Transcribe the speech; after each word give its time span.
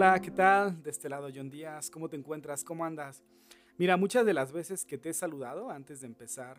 Hola, 0.00 0.18
¿qué 0.18 0.30
tal? 0.30 0.82
De 0.82 0.88
este 0.88 1.10
lado 1.10 1.28
John 1.30 1.50
Díaz, 1.50 1.90
¿cómo 1.90 2.08
te 2.08 2.16
encuentras? 2.16 2.64
¿Cómo 2.64 2.86
andas? 2.86 3.22
Mira, 3.76 3.98
muchas 3.98 4.24
de 4.24 4.32
las 4.32 4.50
veces 4.50 4.86
que 4.86 4.96
te 4.96 5.10
he 5.10 5.12
saludado 5.12 5.68
antes 5.68 6.00
de 6.00 6.06
empezar 6.06 6.58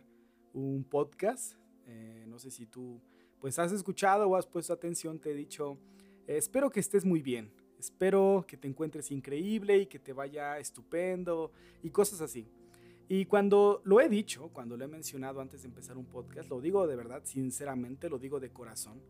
un 0.53 0.83
podcast, 0.83 1.55
eh, 1.87 2.23
no 2.27 2.37
sé 2.37 2.51
si 2.51 2.67
tú 2.67 3.01
pues 3.39 3.57
has 3.57 3.71
escuchado 3.71 4.27
o 4.29 4.35
has 4.35 4.45
puesto 4.45 4.73
atención, 4.73 5.17
te 5.17 5.31
he 5.31 5.33
dicho, 5.33 5.79
espero 6.27 6.69
que 6.69 6.79
estés 6.79 7.03
muy 7.03 7.23
bien, 7.23 7.51
espero 7.79 8.45
que 8.47 8.57
te 8.57 8.67
encuentres 8.67 9.09
increíble 9.09 9.79
y 9.79 9.85
que 9.87 9.97
te 9.97 10.13
vaya 10.13 10.59
estupendo 10.59 11.51
y 11.81 11.89
cosas 11.89 12.21
así. 12.21 12.47
Y 13.09 13.25
cuando 13.25 13.81
lo 13.85 14.01
he 14.01 14.07
dicho, 14.07 14.51
cuando 14.53 14.77
lo 14.77 14.85
he 14.85 14.87
mencionado 14.87 15.41
antes 15.41 15.63
de 15.63 15.67
empezar 15.67 15.97
un 15.97 16.05
podcast, 16.05 16.47
lo 16.47 16.61
digo 16.61 16.85
de 16.85 16.95
verdad, 16.95 17.23
sinceramente, 17.23 18.07
lo 18.07 18.19
digo 18.19 18.39
de 18.39 18.51
corazón, 18.51 19.01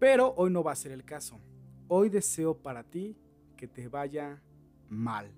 pero 0.00 0.34
hoy 0.36 0.50
no 0.50 0.64
va 0.64 0.72
a 0.72 0.74
ser 0.74 0.90
el 0.90 1.04
caso. 1.04 1.38
Hoy 1.86 2.08
deseo 2.08 2.56
para 2.56 2.82
ti 2.82 3.16
que 3.62 3.68
te 3.68 3.86
vaya 3.86 4.42
mal. 4.88 5.30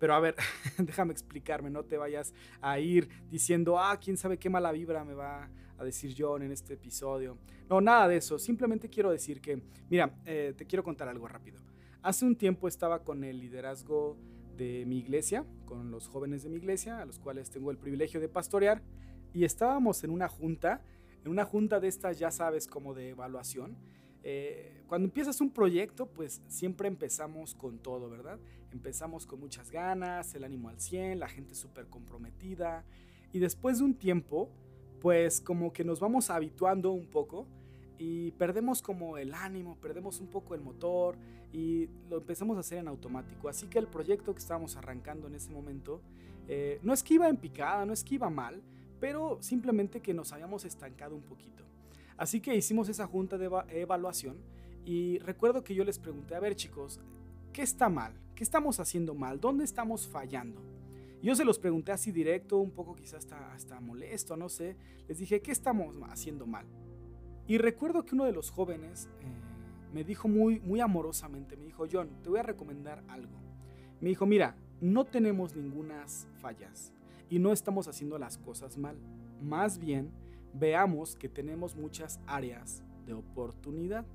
Pero 0.00 0.14
a 0.14 0.18
ver, 0.18 0.34
déjame 0.78 1.12
explicarme, 1.12 1.70
no 1.70 1.84
te 1.84 1.96
vayas 1.96 2.34
a 2.60 2.80
ir 2.80 3.08
diciendo, 3.30 3.78
ah, 3.78 3.96
quién 4.00 4.16
sabe 4.16 4.36
qué 4.36 4.50
mala 4.50 4.72
vibra 4.72 5.04
me 5.04 5.14
va 5.14 5.48
a 5.78 5.84
decir 5.84 6.12
John 6.18 6.42
en 6.42 6.50
este 6.50 6.74
episodio. 6.74 7.38
No, 7.70 7.80
nada 7.80 8.08
de 8.08 8.16
eso, 8.16 8.36
simplemente 8.36 8.90
quiero 8.90 9.12
decir 9.12 9.40
que, 9.40 9.62
mira, 9.88 10.12
eh, 10.24 10.54
te 10.56 10.66
quiero 10.66 10.82
contar 10.82 11.08
algo 11.08 11.28
rápido. 11.28 11.60
Hace 12.02 12.24
un 12.24 12.34
tiempo 12.34 12.66
estaba 12.66 13.04
con 13.04 13.22
el 13.22 13.38
liderazgo 13.38 14.16
de 14.56 14.84
mi 14.84 14.98
iglesia, 14.98 15.46
con 15.66 15.92
los 15.92 16.08
jóvenes 16.08 16.42
de 16.42 16.48
mi 16.48 16.56
iglesia, 16.56 16.98
a 16.98 17.04
los 17.04 17.20
cuales 17.20 17.48
tengo 17.50 17.70
el 17.70 17.78
privilegio 17.78 18.18
de 18.18 18.28
pastorear, 18.28 18.82
y 19.32 19.44
estábamos 19.44 20.02
en 20.02 20.10
una 20.10 20.26
junta, 20.26 20.82
en 21.22 21.30
una 21.30 21.44
junta 21.44 21.78
de 21.78 21.86
estas, 21.86 22.18
ya 22.18 22.32
sabes, 22.32 22.66
como 22.66 22.92
de 22.92 23.10
evaluación, 23.10 23.76
eh, 24.28 24.82
cuando 24.88 25.04
empiezas 25.04 25.40
un 25.40 25.50
proyecto, 25.50 26.06
pues 26.06 26.42
siempre 26.48 26.88
empezamos 26.88 27.54
con 27.54 27.78
todo, 27.78 28.10
¿verdad? 28.10 28.40
Empezamos 28.72 29.24
con 29.24 29.38
muchas 29.38 29.70
ganas, 29.70 30.34
el 30.34 30.42
ánimo 30.42 30.68
al 30.68 30.80
100, 30.80 31.20
la 31.20 31.28
gente 31.28 31.54
súper 31.54 31.86
comprometida. 31.86 32.84
Y 33.32 33.38
después 33.38 33.78
de 33.78 33.84
un 33.84 33.94
tiempo, 33.94 34.50
pues 35.00 35.40
como 35.40 35.72
que 35.72 35.84
nos 35.84 36.00
vamos 36.00 36.28
habituando 36.28 36.90
un 36.90 37.06
poco 37.06 37.46
y 37.98 38.32
perdemos 38.32 38.82
como 38.82 39.16
el 39.16 39.32
ánimo, 39.32 39.76
perdemos 39.76 40.20
un 40.20 40.26
poco 40.26 40.56
el 40.56 40.60
motor 40.60 41.16
y 41.52 41.88
lo 42.10 42.16
empezamos 42.16 42.56
a 42.56 42.60
hacer 42.60 42.78
en 42.78 42.88
automático. 42.88 43.48
Así 43.48 43.68
que 43.68 43.78
el 43.78 43.86
proyecto 43.86 44.34
que 44.34 44.40
estábamos 44.40 44.76
arrancando 44.76 45.28
en 45.28 45.36
ese 45.36 45.52
momento, 45.52 46.00
eh, 46.48 46.80
no 46.82 46.92
es 46.92 47.04
que 47.04 47.14
iba 47.14 47.28
en 47.28 47.36
picada, 47.36 47.86
no 47.86 47.92
es 47.92 48.02
que 48.02 48.16
iba 48.16 48.28
mal, 48.28 48.60
pero 48.98 49.38
simplemente 49.40 50.00
que 50.00 50.12
nos 50.12 50.32
habíamos 50.32 50.64
estancado 50.64 51.14
un 51.14 51.22
poquito. 51.22 51.65
Así 52.16 52.40
que 52.40 52.54
hicimos 52.54 52.88
esa 52.88 53.06
junta 53.06 53.36
de 53.38 53.50
evaluación 53.70 54.36
y 54.84 55.18
recuerdo 55.18 55.64
que 55.64 55.74
yo 55.74 55.84
les 55.84 55.98
pregunté, 55.98 56.34
a 56.34 56.40
ver 56.40 56.54
chicos, 56.54 57.00
¿qué 57.52 57.62
está 57.62 57.88
mal? 57.88 58.12
¿Qué 58.34 58.44
estamos 58.44 58.80
haciendo 58.80 59.14
mal? 59.14 59.40
¿Dónde 59.40 59.64
estamos 59.64 60.06
fallando? 60.06 60.60
Yo 61.22 61.34
se 61.34 61.44
los 61.44 61.58
pregunté 61.58 61.92
así 61.92 62.12
directo, 62.12 62.58
un 62.58 62.70
poco 62.70 62.94
quizás 62.94 63.24
hasta, 63.24 63.52
hasta 63.52 63.80
molesto, 63.80 64.36
no 64.36 64.48
sé. 64.48 64.76
Les 65.08 65.18
dije, 65.18 65.40
¿qué 65.40 65.50
estamos 65.50 65.96
haciendo 66.08 66.46
mal? 66.46 66.66
Y 67.48 67.58
recuerdo 67.58 68.04
que 68.04 68.14
uno 68.14 68.24
de 68.24 68.32
los 68.32 68.50
jóvenes 68.50 69.08
eh, 69.20 69.26
me 69.92 70.04
dijo 70.04 70.28
muy, 70.28 70.60
muy 70.60 70.80
amorosamente, 70.80 71.56
me 71.56 71.64
dijo, 71.64 71.86
John, 71.90 72.10
te 72.22 72.28
voy 72.28 72.38
a 72.38 72.42
recomendar 72.42 73.02
algo. 73.08 73.32
Me 74.00 74.10
dijo, 74.10 74.26
mira, 74.26 74.56
no 74.80 75.04
tenemos 75.04 75.56
ningunas 75.56 76.28
fallas 76.40 76.92
y 77.30 77.38
no 77.38 77.52
estamos 77.52 77.88
haciendo 77.88 78.18
las 78.18 78.38
cosas 78.38 78.76
mal. 78.76 78.96
Más 79.42 79.78
bien, 79.78 80.10
veamos 80.58 81.16
que 81.16 81.28
tenemos 81.28 81.76
muchas 81.76 82.20
áreas 82.26 82.82
de 83.04 83.14
oportunidad. 83.14 84.06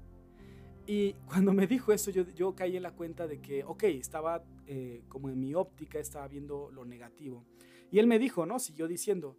Y 0.85 1.13
cuando 1.27 1.53
me 1.53 1.67
dijo 1.67 1.93
eso, 1.93 2.11
yo, 2.11 2.23
yo 2.35 2.55
caí 2.55 2.77
en 2.77 2.83
la 2.83 2.91
cuenta 2.91 3.27
de 3.27 3.41
que, 3.41 3.63
ok, 3.63 3.83
estaba 3.83 4.43
eh, 4.67 5.03
como 5.07 5.29
en 5.29 5.39
mi 5.39 5.53
óptica, 5.53 5.99
estaba 5.99 6.27
viendo 6.27 6.71
lo 6.71 6.85
negativo. 6.85 7.45
Y 7.91 7.99
él 7.99 8.07
me 8.07 8.19
dijo, 8.19 8.45
¿no? 8.45 8.59
Siguió 8.59 8.87
diciendo, 8.87 9.37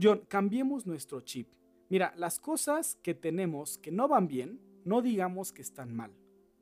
John, 0.00 0.22
cambiemos 0.28 0.86
nuestro 0.86 1.20
chip. 1.20 1.48
Mira, 1.88 2.14
las 2.16 2.38
cosas 2.38 2.96
que 3.02 3.14
tenemos 3.14 3.76
que 3.78 3.90
no 3.90 4.08
van 4.08 4.28
bien, 4.28 4.60
no 4.84 5.02
digamos 5.02 5.52
que 5.52 5.62
están 5.62 5.94
mal. 5.94 6.12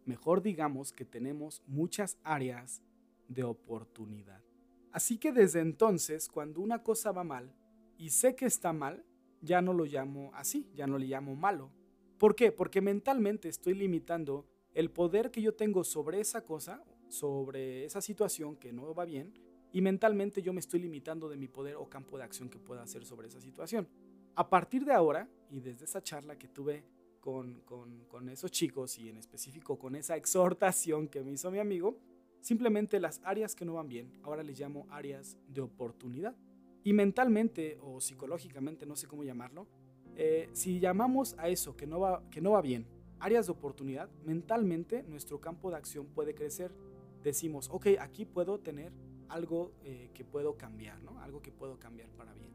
Mejor 0.04 0.42
digamos 0.42 0.92
que 0.92 1.04
tenemos 1.04 1.62
muchas 1.66 2.18
áreas 2.24 2.82
de 3.28 3.44
oportunidad. 3.44 4.42
Así 4.92 5.18
que 5.18 5.30
desde 5.30 5.60
entonces, 5.60 6.28
cuando 6.28 6.60
una 6.60 6.82
cosa 6.82 7.12
va 7.12 7.22
mal 7.22 7.54
y 7.96 8.10
sé 8.10 8.34
que 8.34 8.46
está 8.46 8.72
mal, 8.72 9.04
ya 9.40 9.62
no 9.62 9.72
lo 9.72 9.84
llamo 9.84 10.30
así, 10.34 10.68
ya 10.74 10.86
no 10.86 10.98
le 10.98 11.06
llamo 11.06 11.34
malo. 11.34 11.70
¿Por 12.18 12.34
qué? 12.34 12.52
Porque 12.52 12.80
mentalmente 12.80 13.48
estoy 13.48 13.74
limitando 13.74 14.46
el 14.74 14.90
poder 14.90 15.30
que 15.30 15.42
yo 15.42 15.54
tengo 15.54 15.84
sobre 15.84 16.20
esa 16.20 16.44
cosa, 16.44 16.84
sobre 17.08 17.84
esa 17.84 18.00
situación 18.00 18.56
que 18.56 18.72
no 18.72 18.94
va 18.94 19.04
bien, 19.04 19.32
y 19.72 19.80
mentalmente 19.80 20.42
yo 20.42 20.52
me 20.52 20.60
estoy 20.60 20.80
limitando 20.80 21.28
de 21.28 21.36
mi 21.36 21.48
poder 21.48 21.76
o 21.76 21.88
campo 21.88 22.18
de 22.18 22.24
acción 22.24 22.48
que 22.48 22.58
pueda 22.58 22.82
hacer 22.82 23.04
sobre 23.04 23.28
esa 23.28 23.40
situación. 23.40 23.88
A 24.34 24.48
partir 24.48 24.84
de 24.84 24.92
ahora, 24.92 25.28
y 25.50 25.60
desde 25.60 25.84
esa 25.84 26.02
charla 26.02 26.36
que 26.36 26.48
tuve 26.48 26.84
con, 27.20 27.60
con, 27.60 28.04
con 28.06 28.28
esos 28.28 28.50
chicos 28.50 28.98
y 28.98 29.08
en 29.08 29.16
específico 29.16 29.78
con 29.78 29.94
esa 29.94 30.16
exhortación 30.16 31.08
que 31.08 31.22
me 31.22 31.32
hizo 31.32 31.50
mi 31.50 31.58
amigo, 31.58 31.98
simplemente 32.40 33.00
las 33.00 33.20
áreas 33.24 33.54
que 33.54 33.64
no 33.64 33.74
van 33.74 33.88
bien, 33.88 34.12
ahora 34.22 34.42
les 34.42 34.58
llamo 34.58 34.86
áreas 34.90 35.36
de 35.48 35.60
oportunidad. 35.60 36.34
Y 36.82 36.92
mentalmente 36.92 37.78
o 37.82 38.00
psicológicamente, 38.00 38.86
no 38.86 38.96
sé 38.96 39.06
cómo 39.06 39.22
llamarlo, 39.22 39.66
eh, 40.16 40.48
si 40.52 40.80
llamamos 40.80 41.34
a 41.38 41.48
eso 41.48 41.76
que 41.76 41.86
no, 41.86 42.00
va, 42.00 42.22
que 42.30 42.40
no 42.40 42.52
va 42.52 42.62
bien, 42.62 42.86
áreas 43.20 43.46
de 43.46 43.52
oportunidad, 43.52 44.10
mentalmente 44.24 45.02
nuestro 45.04 45.40
campo 45.40 45.70
de 45.70 45.76
acción 45.76 46.06
puede 46.06 46.34
crecer. 46.34 46.72
Decimos, 47.22 47.68
ok, 47.70 47.86
aquí 48.00 48.24
puedo 48.24 48.58
tener 48.58 48.92
algo 49.28 49.72
eh, 49.84 50.10
que 50.14 50.24
puedo 50.24 50.56
cambiar, 50.56 51.02
¿no? 51.02 51.20
Algo 51.20 51.40
que 51.40 51.52
puedo 51.52 51.78
cambiar 51.78 52.10
para 52.10 52.32
bien. 52.34 52.50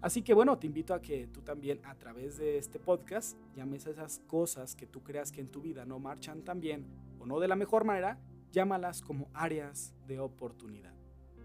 Así 0.00 0.22
que 0.22 0.34
bueno, 0.34 0.58
te 0.58 0.66
invito 0.66 0.94
a 0.94 1.00
que 1.00 1.26
tú 1.26 1.42
también 1.42 1.80
a 1.84 1.94
través 1.96 2.36
de 2.36 2.58
este 2.58 2.78
podcast 2.78 3.36
llames 3.56 3.86
a 3.86 3.90
esas 3.90 4.20
cosas 4.26 4.76
que 4.76 4.86
tú 4.86 5.02
creas 5.02 5.32
que 5.32 5.40
en 5.40 5.48
tu 5.48 5.60
vida 5.60 5.84
no 5.84 5.98
marchan 5.98 6.42
tan 6.42 6.60
bien 6.60 6.86
o 7.18 7.26
no 7.26 7.40
de 7.40 7.48
la 7.48 7.56
mejor 7.56 7.84
manera, 7.84 8.20
llámalas 8.52 9.02
como 9.02 9.28
áreas 9.34 9.94
de 10.06 10.20
oportunidad. 10.20 10.94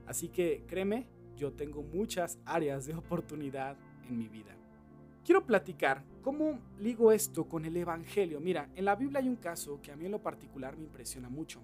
Así 0.06 0.30
que 0.30 0.66
créeme 0.68 1.08
yo 1.36 1.52
tengo 1.54 1.82
muchas 1.82 2.38
áreas 2.46 2.86
de 2.86 2.96
oportunidad 2.96 3.78
en 4.08 4.18
mi 4.18 4.28
vida. 4.28 4.56
Quiero 5.26 5.46
platicar 5.46 6.04
cómo 6.22 6.60
ligo 6.80 7.12
esto 7.12 7.46
con 7.46 7.64
el 7.66 7.78
Evangelio. 7.78 8.42
Mira, 8.42 8.70
en 8.76 8.86
la 8.86 8.96
Biblia 8.96 9.20
hay 9.20 9.30
un 9.30 9.38
caso 9.38 9.80
que 9.82 9.92
a 9.92 9.96
mí 9.96 10.06
en 10.06 10.12
lo 10.12 10.22
particular 10.22 10.76
me 10.76 10.84
impresiona 10.84 11.30
mucho. 11.30 11.62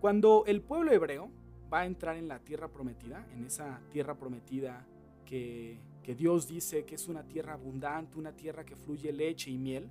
Cuando 0.00 0.44
el 0.46 0.60
pueblo 0.60 0.92
hebreo 0.92 1.30
va 1.72 1.80
a 1.80 1.86
entrar 1.86 2.16
en 2.16 2.28
la 2.28 2.38
tierra 2.38 2.68
prometida, 2.68 3.26
en 3.34 3.44
esa 3.44 3.80
tierra 3.90 4.14
prometida 4.16 4.86
que, 5.24 5.78
Dios 6.16 6.46
dice 6.46 6.84
que 6.84 6.94
es 6.94 7.08
una 7.08 7.24
tierra 7.24 7.54
abundante, 7.54 8.18
una 8.18 8.36
tierra 8.36 8.64
que 8.64 8.76
fluye 8.76 9.12
leche 9.12 9.50
y 9.50 9.58
miel, 9.58 9.88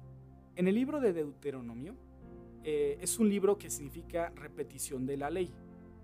en 0.56 0.68
el 0.68 0.76
libro 0.76 1.02
de 1.02 1.12
Deuteronomio 1.12 1.96
eh, 2.64 2.98
es 3.02 3.18
un 3.20 3.28
libro 3.28 3.58
que 3.58 3.70
significa 3.70 4.32
repetición 4.36 5.06
de 5.06 5.18
la 5.18 5.30
ley 5.30 5.52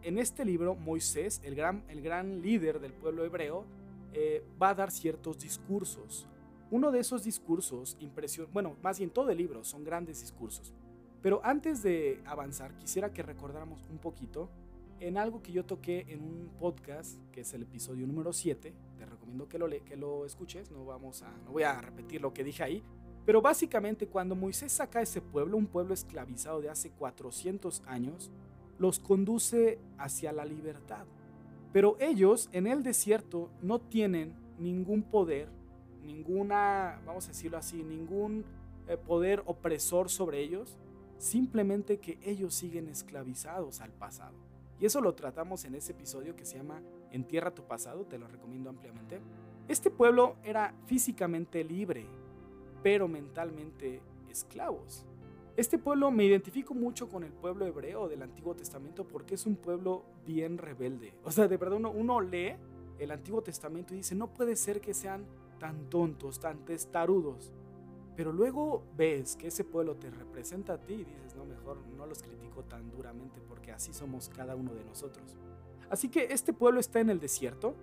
en 0.03 0.17
este 0.17 0.45
libro 0.45 0.75
Moisés, 0.75 1.41
el 1.43 1.55
gran, 1.55 1.83
el 1.89 2.01
gran 2.01 2.41
líder 2.41 2.79
del 2.79 2.93
pueblo 2.93 3.25
hebreo, 3.25 3.65
eh, 4.13 4.43
va 4.61 4.69
a 4.69 4.75
dar 4.75 4.91
ciertos 4.91 5.39
discursos. 5.39 6.27
Uno 6.71 6.91
de 6.91 6.99
esos 6.99 7.23
discursos, 7.23 7.97
impresión, 7.99 8.47
bueno, 8.53 8.75
más 8.81 8.99
bien 8.99 9.09
todo 9.09 9.29
el 9.31 9.38
libro, 9.38 9.63
son 9.63 9.83
grandes 9.83 10.21
discursos. 10.21 10.73
Pero 11.21 11.41
antes 11.43 11.83
de 11.83 12.21
avanzar, 12.25 12.75
quisiera 12.77 13.11
que 13.11 13.23
recordáramos 13.23 13.88
un 13.89 13.97
poquito 13.97 14.49
en 14.99 15.17
algo 15.17 15.41
que 15.41 15.51
yo 15.51 15.65
toqué 15.65 16.05
en 16.09 16.21
un 16.21 16.49
podcast, 16.59 17.17
que 17.31 17.41
es 17.41 17.53
el 17.53 17.63
episodio 17.63 18.05
número 18.07 18.33
7. 18.33 18.74
Te 18.97 19.06
recomiendo 19.06 19.47
que 19.47 19.57
lo, 19.57 19.68
que 19.69 19.95
lo 19.95 20.25
escuches, 20.25 20.71
no, 20.71 20.85
vamos 20.85 21.21
a, 21.24 21.31
no 21.45 21.51
voy 21.51 21.63
a 21.63 21.79
repetir 21.81 22.21
lo 22.21 22.33
que 22.33 22.44
dije 22.44 22.63
ahí. 22.63 22.83
Pero 23.25 23.41
básicamente 23.41 24.07
cuando 24.07 24.35
Moisés 24.35 24.71
saca 24.71 25.00
a 25.00 25.01
ese 25.01 25.21
pueblo, 25.21 25.57
un 25.57 25.68
pueblo 25.68 25.94
esclavizado 25.94 26.62
de 26.62 26.69
hace 26.69 26.89
400 26.91 27.83
años, 27.85 28.31
los 28.79 28.99
conduce 28.99 29.77
hacia 29.97 30.31
la 30.31 30.45
libertad. 30.45 31.05
Pero 31.71 31.97
ellos 31.99 32.49
en 32.51 32.65
el 32.65 32.81
desierto 32.81 33.49
no 33.61 33.79
tienen 33.79 34.33
ningún 34.57 35.03
poder, 35.03 35.49
ninguna, 36.03 36.99
vamos 37.05 37.25
a 37.25 37.29
decirlo 37.29 37.57
así, 37.57 37.83
ningún 37.83 38.43
eh, 38.87 38.97
poder 38.97 39.43
opresor 39.45 40.09
sobre 40.09 40.39
ellos, 40.41 40.77
simplemente 41.17 41.99
que 41.99 42.17
ellos 42.23 42.55
siguen 42.55 42.87
esclavizados 42.87 43.81
al 43.81 43.91
pasado. 43.91 44.35
Y 44.79 44.85
eso 44.85 45.01
lo 45.01 45.13
tratamos 45.13 45.65
en 45.65 45.75
ese 45.75 45.91
episodio 45.91 46.35
que 46.35 46.45
se 46.45 46.57
llama 46.57 46.81
Entierra 47.11 47.53
tu 47.53 47.63
pasado, 47.63 48.05
te 48.05 48.17
lo 48.17 48.27
recomiendo 48.27 48.69
ampliamente. 48.69 49.19
Este 49.67 49.91
pueblo 49.91 50.37
era 50.43 50.73
físicamente 50.85 51.63
libre, 51.63 52.05
pero 52.81 53.07
mentalmente 53.07 54.01
esclavos. 54.29 55.05
Este 55.59 55.77
pueblo 55.77 56.09
me 56.09 56.23
identifico 56.23 56.73
mucho 56.73 57.09
con 57.09 57.25
el 57.25 57.33
pueblo 57.33 57.65
hebreo 57.65 58.07
del 58.07 58.21
Antiguo 58.21 58.56
Testamento 58.56 59.06
porque 59.06 59.35
es 59.35 59.45
un 59.45 59.57
pueblo 59.57 60.06
bien 60.25 60.57
rebelde. 60.57 61.13
O 61.25 61.31
sea, 61.31 61.50
de 61.50 61.57
verdad 61.57 61.81
uno, 61.83 62.21
lee 62.21 62.56
el 62.97 63.11
Antiguo 63.11 63.41
Testamento 63.41 63.94
y 63.94 63.97
dice, 63.97 64.15
no 64.15 64.33
puede 64.33 64.56
ser 64.56 64.79
que 64.79 64.94
sean 64.94 65.25
tan 65.59 65.89
tontos, 65.89 66.39
tan 66.39 66.63
testarudos. 66.63 67.51
pero 68.15 68.31
luego 68.31 68.83
ves 68.95 69.35
que 69.35 69.47
ese 69.47 69.65
pueblo 69.65 69.97
te 69.97 70.09
representa 70.09 70.75
a 70.75 70.77
ti 70.77 70.94
y 70.94 71.03
dices, 71.03 71.35
no, 71.35 71.44
mejor 71.44 71.85
no 71.97 72.05
los 72.05 72.23
critico 72.23 72.63
tan 72.63 72.89
duramente 72.89 73.41
porque 73.45 73.73
así 73.73 73.91
somos 73.91 74.29
cada 74.29 74.55
uno 74.55 74.73
de 74.73 74.85
nosotros. 74.85 75.35
Así 75.89 76.07
que 76.07 76.27
este 76.31 76.53
pueblo 76.53 76.79
está 76.79 77.01
en 77.01 77.09
el 77.09 77.19
desierto 77.19 77.75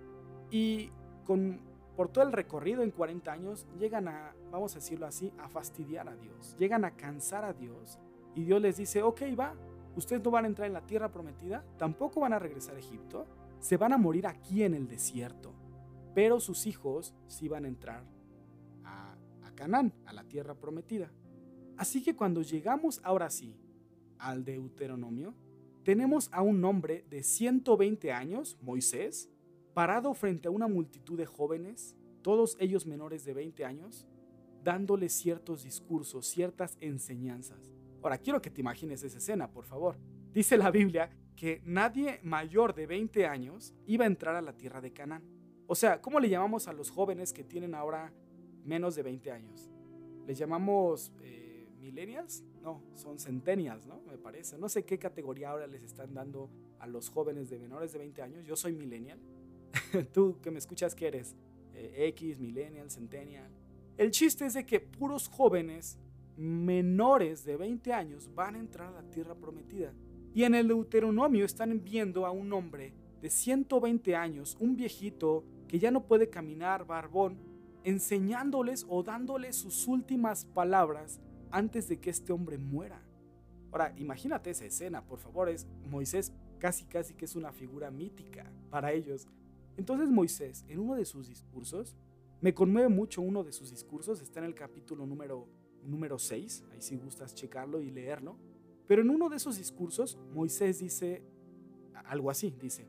y 0.49 0.89
con, 1.25 1.59
por 1.97 2.07
todo 2.07 2.23
el 2.23 2.31
recorrido 2.31 2.81
en 2.81 2.91
40 2.91 3.29
años 3.29 3.67
llegan 3.77 4.07
a, 4.07 4.33
vamos 4.49 4.71
a 4.71 4.75
decirlo 4.75 5.05
así, 5.05 5.33
a 5.37 5.49
fastidiar 5.49 6.07
a 6.07 6.15
Dios. 6.15 6.55
Llegan 6.57 6.85
a 6.85 6.91
cansar 6.91 7.43
a 7.43 7.51
Dios. 7.51 7.99
Y 8.35 8.45
Dios 8.45 8.61
les 8.61 8.77
dice, 8.77 9.03
ok, 9.03 9.23
va, 9.37 9.53
ustedes 9.97 10.23
no 10.23 10.31
van 10.31 10.45
a 10.45 10.47
entrar 10.47 10.67
en 10.67 10.73
la 10.73 10.85
tierra 10.85 11.11
prometida, 11.11 11.65
tampoco 11.77 12.21
van 12.21 12.31
a 12.31 12.39
regresar 12.39 12.75
a 12.75 12.79
Egipto, 12.79 13.25
se 13.59 13.75
van 13.75 13.91
a 13.91 13.97
morir 13.97 14.27
aquí 14.27 14.63
en 14.63 14.75
el 14.75 14.87
desierto, 14.87 15.53
pero 16.13 16.39
sus 16.39 16.67
hijos 16.67 17.15
sí 17.27 17.49
van 17.49 17.65
a 17.65 17.67
entrar 17.67 18.03
Canaán, 19.57 19.91
a 20.05 20.13
la 20.13 20.23
tierra 20.23 20.55
prometida. 20.55 21.11
Así 21.75 22.01
que 22.01 22.15
cuando 22.15 22.41
llegamos 22.41 23.01
ahora 23.03 23.29
sí 23.29 23.57
al 24.19 24.45
Deuteronomio, 24.45 25.33
tenemos 25.83 26.29
a 26.31 26.41
un 26.41 26.63
hombre 26.63 27.05
de 27.09 27.23
120 27.23 28.11
años, 28.11 28.57
Moisés, 28.61 29.29
parado 29.77 30.15
frente 30.15 30.47
a 30.47 30.51
una 30.51 30.67
multitud 30.67 31.19
de 31.19 31.27
jóvenes, 31.27 31.95
todos 32.23 32.57
ellos 32.59 32.87
menores 32.87 33.25
de 33.25 33.35
20 33.35 33.63
años, 33.63 34.07
dándole 34.63 35.07
ciertos 35.07 35.61
discursos, 35.61 36.25
ciertas 36.25 36.79
enseñanzas. 36.81 37.71
Ahora, 38.01 38.17
quiero 38.17 38.41
que 38.41 38.49
te 38.49 38.61
imagines 38.61 39.03
esa 39.03 39.19
escena, 39.19 39.51
por 39.51 39.65
favor. 39.65 39.95
Dice 40.33 40.57
la 40.57 40.71
Biblia 40.71 41.11
que 41.35 41.61
nadie 41.63 42.19
mayor 42.23 42.73
de 42.73 42.87
20 42.87 43.27
años 43.27 43.75
iba 43.85 44.05
a 44.05 44.07
entrar 44.07 44.35
a 44.35 44.41
la 44.41 44.53
tierra 44.53 44.81
de 44.81 44.93
Canaán. 44.93 45.21
O 45.67 45.75
sea, 45.75 46.01
¿cómo 46.01 46.19
le 46.19 46.27
llamamos 46.27 46.67
a 46.67 46.73
los 46.73 46.89
jóvenes 46.89 47.31
que 47.31 47.43
tienen 47.43 47.75
ahora 47.75 48.11
menos 48.65 48.95
de 48.95 49.03
20 49.03 49.31
años. 49.31 49.69
¿Les 50.25 50.39
llamamos 50.39 51.11
eh, 51.21 51.69
millennials? 51.79 52.43
No, 52.63 52.81
son 52.95 53.19
centennials, 53.19 53.85
¿no? 53.85 54.01
Me 54.01 54.17
parece. 54.17 54.57
No 54.57 54.69
sé 54.69 54.85
qué 54.85 54.97
categoría 54.97 55.51
ahora 55.51 55.67
les 55.67 55.83
están 55.83 56.15
dando 56.15 56.49
a 56.79 56.87
los 56.87 57.09
jóvenes 57.09 57.51
de 57.51 57.59
menores 57.59 57.93
de 57.93 57.99
20 57.99 58.21
años. 58.23 58.45
Yo 58.47 58.55
soy 58.55 58.73
millennial. 58.73 59.19
Tú 60.13 60.39
que 60.41 60.51
me 60.51 60.59
escuchas, 60.59 60.95
¿qué 60.95 61.07
eres? 61.07 61.35
Eh, 61.73 62.07
X, 62.09 62.39
millennial, 62.39 62.89
centennial. 62.89 63.49
El 63.97 64.11
chiste 64.11 64.45
es 64.45 64.53
de 64.53 64.65
que 64.65 64.79
puros 64.79 65.27
jóvenes 65.27 65.97
menores 66.37 67.43
de 67.43 67.57
20 67.57 67.93
años 67.93 68.29
van 68.35 68.55
a 68.55 68.59
entrar 68.59 68.89
a 68.89 69.01
la 69.01 69.09
tierra 69.09 69.35
prometida. 69.35 69.93
Y 70.33 70.43
en 70.43 70.53
el 70.53 70.67
Deuteronomio 70.67 71.45
están 71.45 71.83
viendo 71.83 72.25
a 72.25 72.31
un 72.31 72.53
hombre 72.53 72.93
de 73.21 73.29
120 73.29 74.15
años, 74.15 74.55
un 74.59 74.75
viejito 74.75 75.43
que 75.67 75.79
ya 75.79 75.89
no 75.89 76.05
puede 76.05 76.29
caminar, 76.29 76.85
barbón, 76.85 77.37
enseñándoles 77.83 78.85
o 78.87 79.01
dándoles 79.01 79.55
sus 79.55 79.87
últimas 79.87 80.45
palabras 80.45 81.19
antes 81.51 81.87
de 81.87 81.99
que 81.99 82.09
este 82.09 82.33
hombre 82.33 82.57
muera. 82.57 83.01
Ahora, 83.71 83.93
imagínate 83.97 84.51
esa 84.51 84.65
escena, 84.65 85.03
por 85.03 85.19
favor, 85.19 85.49
es 85.49 85.65
Moisés 85.89 86.31
casi 86.59 86.85
casi 86.85 87.13
que 87.13 87.25
es 87.25 87.35
una 87.35 87.51
figura 87.51 87.91
mítica 87.91 88.51
para 88.69 88.91
ellos. 88.91 89.27
Entonces 89.77 90.09
Moisés, 90.09 90.65
en 90.67 90.79
uno 90.79 90.95
de 90.95 91.05
sus 91.05 91.27
discursos, 91.27 91.95
me 92.41 92.53
conmueve 92.53 92.89
mucho 92.89 93.21
uno 93.21 93.43
de 93.43 93.51
sus 93.51 93.71
discursos, 93.71 94.21
está 94.21 94.39
en 94.39 94.45
el 94.45 94.55
capítulo 94.55 95.05
número, 95.05 95.47
número 95.83 96.19
6, 96.19 96.65
ahí 96.71 96.81
si 96.81 96.97
gustas 96.97 97.33
checarlo 97.33 97.81
y 97.81 97.89
leerlo, 97.89 98.37
pero 98.87 99.01
en 99.01 99.09
uno 99.09 99.29
de 99.29 99.37
esos 99.37 99.57
discursos 99.57 100.17
Moisés 100.33 100.79
dice 100.79 101.23
algo 102.05 102.29
así, 102.29 102.55
dice, 102.59 102.87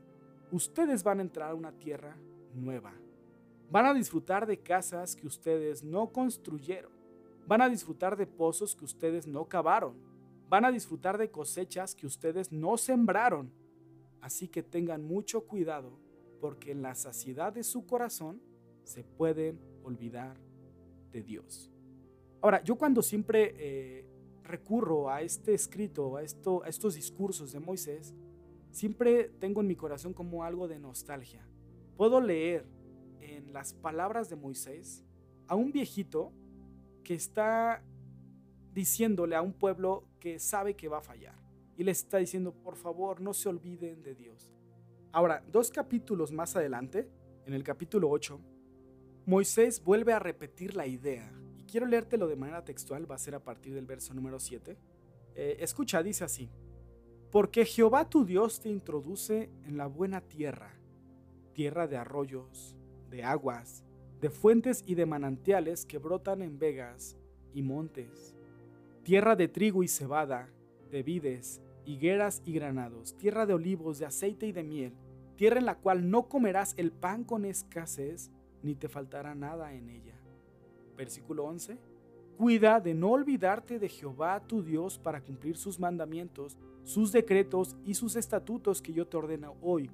ustedes 0.51 1.03
van 1.03 1.19
a 1.19 1.21
entrar 1.23 1.51
a 1.51 1.55
una 1.55 1.71
tierra 1.71 2.17
nueva, 2.53 2.93
Van 3.71 3.85
a 3.85 3.93
disfrutar 3.93 4.47
de 4.47 4.57
casas 4.57 5.15
que 5.15 5.27
ustedes 5.27 5.83
no 5.83 6.11
construyeron. 6.11 6.91
Van 7.45 7.61
a 7.61 7.69
disfrutar 7.69 8.17
de 8.17 8.25
pozos 8.25 8.75
que 8.75 8.83
ustedes 8.83 9.27
no 9.27 9.47
cavaron. 9.47 9.93
Van 10.49 10.65
a 10.65 10.71
disfrutar 10.71 11.19
de 11.19 11.29
cosechas 11.29 11.93
que 11.93 12.07
ustedes 12.07 12.51
no 12.51 12.77
sembraron. 12.77 13.51
Así 14.21 14.47
que 14.47 14.63
tengan 14.63 15.03
mucho 15.03 15.41
cuidado 15.41 15.99
porque 16.39 16.71
en 16.71 16.81
la 16.81 16.95
saciedad 16.95 17.53
de 17.53 17.63
su 17.63 17.85
corazón 17.85 18.41
se 18.83 19.03
pueden 19.03 19.59
olvidar 19.83 20.37
de 21.11 21.21
Dios. 21.21 21.71
Ahora, 22.41 22.63
yo 22.63 22.77
cuando 22.77 23.01
siempre 23.01 23.53
eh, 23.57 24.05
recurro 24.43 25.09
a 25.09 25.21
este 25.21 25.53
escrito, 25.53 26.17
a, 26.17 26.23
esto, 26.23 26.63
a 26.63 26.69
estos 26.69 26.95
discursos 26.95 27.51
de 27.51 27.59
Moisés, 27.59 28.15
siempre 28.71 29.29
tengo 29.39 29.61
en 29.61 29.67
mi 29.67 29.75
corazón 29.75 30.13
como 30.13 30.43
algo 30.43 30.67
de 30.67 30.79
nostalgia. 30.79 31.45
Puedo 31.97 32.21
leer 32.21 32.65
en 33.19 33.51
las 33.53 33.73
palabras 33.73 34.29
de 34.29 34.35
Moisés 34.35 35.03
a 35.47 35.55
un 35.55 35.71
viejito 35.71 36.31
que 37.03 37.13
está 37.13 37.83
diciéndole 38.73 39.35
a 39.35 39.41
un 39.41 39.53
pueblo 39.53 40.05
que 40.19 40.39
sabe 40.39 40.75
que 40.75 40.87
va 40.87 40.99
a 40.99 41.01
fallar. 41.01 41.35
Y 41.77 41.83
le 41.83 41.91
está 41.91 42.17
diciendo, 42.17 42.53
por 42.53 42.75
favor, 42.75 43.21
no 43.21 43.33
se 43.33 43.49
olviden 43.49 44.03
de 44.03 44.15
Dios. 44.15 44.51
Ahora, 45.11 45.43
dos 45.51 45.71
capítulos 45.71 46.31
más 46.31 46.55
adelante, 46.55 47.09
en 47.47 47.53
el 47.53 47.63
capítulo 47.63 48.09
8, 48.11 48.39
Moisés 49.25 49.83
vuelve 49.83 50.13
a 50.13 50.19
repetir 50.19 50.75
la 50.75 50.85
idea. 50.85 51.33
Y 51.57 51.63
quiero 51.63 51.87
leértelo 51.87 52.27
de 52.27 52.35
manera 52.35 52.63
textual, 52.63 53.09
va 53.09 53.15
a 53.15 53.19
ser 53.19 53.33
a 53.33 53.43
partir 53.43 53.73
del 53.73 53.87
verso 53.87 54.13
número 54.13 54.39
7. 54.39 54.77
Eh, 55.35 55.57
escucha, 55.61 56.03
dice 56.03 56.23
así. 56.23 56.51
Porque 57.31 57.65
Jehová 57.65 58.07
tu 58.07 58.23
Dios 58.23 58.59
te 58.59 58.69
introduce 58.69 59.49
en 59.65 59.77
la 59.77 59.87
buena 59.87 60.21
tierra, 60.21 60.79
tierra 61.53 61.87
de 61.87 61.97
arroyos, 61.97 62.75
de 63.09 63.23
aguas, 63.23 63.83
de 64.21 64.29
fuentes 64.29 64.83
y 64.85 64.93
de 64.93 65.07
manantiales 65.07 65.87
que 65.87 65.97
brotan 65.97 66.43
en 66.43 66.59
vegas 66.59 67.17
y 67.53 67.63
montes, 67.63 68.35
tierra 69.03 69.35
de 69.35 69.47
trigo 69.47 69.81
y 69.81 69.87
cebada, 69.87 70.49
de 70.91 71.01
vides, 71.01 71.61
higueras 71.85 72.41
y 72.45 72.53
granados, 72.53 73.15
tierra 73.17 73.45
de 73.45 73.53
olivos, 73.53 73.99
de 73.99 74.05
aceite 74.05 74.47
y 74.47 74.51
de 74.51 74.63
miel, 74.63 74.93
tierra 75.35 75.59
en 75.59 75.65
la 75.65 75.77
cual 75.77 76.09
no 76.09 76.27
comerás 76.27 76.73
el 76.77 76.91
pan 76.91 77.23
con 77.23 77.45
escasez, 77.45 78.31
ni 78.61 78.75
te 78.75 78.89
faltará 78.89 79.35
nada 79.35 79.73
en 79.73 79.89
ella. 79.89 80.15
Versículo 80.97 81.45
11. 81.45 81.77
Cuida 82.37 82.79
de 82.79 82.93
no 82.93 83.11
olvidarte 83.11 83.79
de 83.79 83.89
Jehová 83.89 84.41
tu 84.45 84.63
Dios 84.63 84.97
para 84.97 85.21
cumplir 85.21 85.57
sus 85.57 85.79
mandamientos, 85.79 86.57
sus 86.83 87.11
decretos 87.11 87.75
y 87.85 87.93
sus 87.93 88.15
estatutos 88.15 88.81
que 88.81 88.93
yo 88.93 89.07
te 89.07 89.17
ordeno 89.17 89.55
hoy 89.61 89.89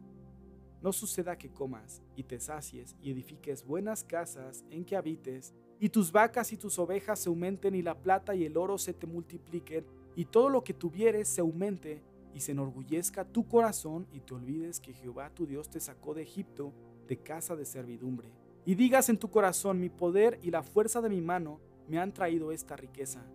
no 0.85 0.93
suceda 0.93 1.35
que 1.35 1.49
comas 1.49 2.03
y 2.15 2.21
te 2.21 2.39
sacies 2.39 2.95
y 3.01 3.09
edifiques 3.09 3.65
buenas 3.65 4.03
casas 4.03 4.63
en 4.69 4.85
que 4.85 4.95
habites, 4.95 5.51
y 5.79 5.89
tus 5.89 6.11
vacas 6.11 6.53
y 6.53 6.57
tus 6.57 6.77
ovejas 6.77 7.17
se 7.17 7.27
aumenten 7.27 7.73
y 7.73 7.81
la 7.81 7.95
plata 7.95 8.35
y 8.35 8.45
el 8.45 8.55
oro 8.55 8.77
se 8.77 8.93
te 8.93 9.07
multipliquen, 9.07 9.83
y 10.15 10.25
todo 10.25 10.49
lo 10.49 10.63
que 10.63 10.73
tuvieres 10.73 11.27
se 11.27 11.41
aumente, 11.41 12.03
y 12.35 12.41
se 12.41 12.51
enorgullezca 12.51 13.23
tu 13.23 13.47
corazón 13.47 14.07
y 14.11 14.19
te 14.19 14.33
olvides 14.33 14.81
que 14.81 14.93
Jehová 14.93 15.29
tu 15.33 15.47
Dios 15.47 15.69
te 15.69 15.79
sacó 15.79 16.13
de 16.13 16.23
Egipto, 16.23 16.73
de 17.07 17.17
casa 17.17 17.55
de 17.55 17.63
servidumbre. 17.63 18.29
Y 18.65 18.75
digas 18.75 19.07
en 19.07 19.17
tu 19.17 19.29
corazón, 19.29 19.79
mi 19.79 19.89
poder 19.89 20.37
y 20.43 20.51
la 20.51 20.61
fuerza 20.61 20.99
de 20.99 21.07
mi 21.07 21.21
mano 21.21 21.61
me 21.87 21.97
han 21.97 22.13
traído 22.13 22.51
esta 22.51 22.75
riqueza, 22.75 23.25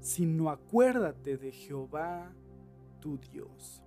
sino 0.00 0.50
acuérdate 0.50 1.36
de 1.36 1.52
Jehová 1.52 2.34
tu 3.00 3.18
Dios. 3.18 3.80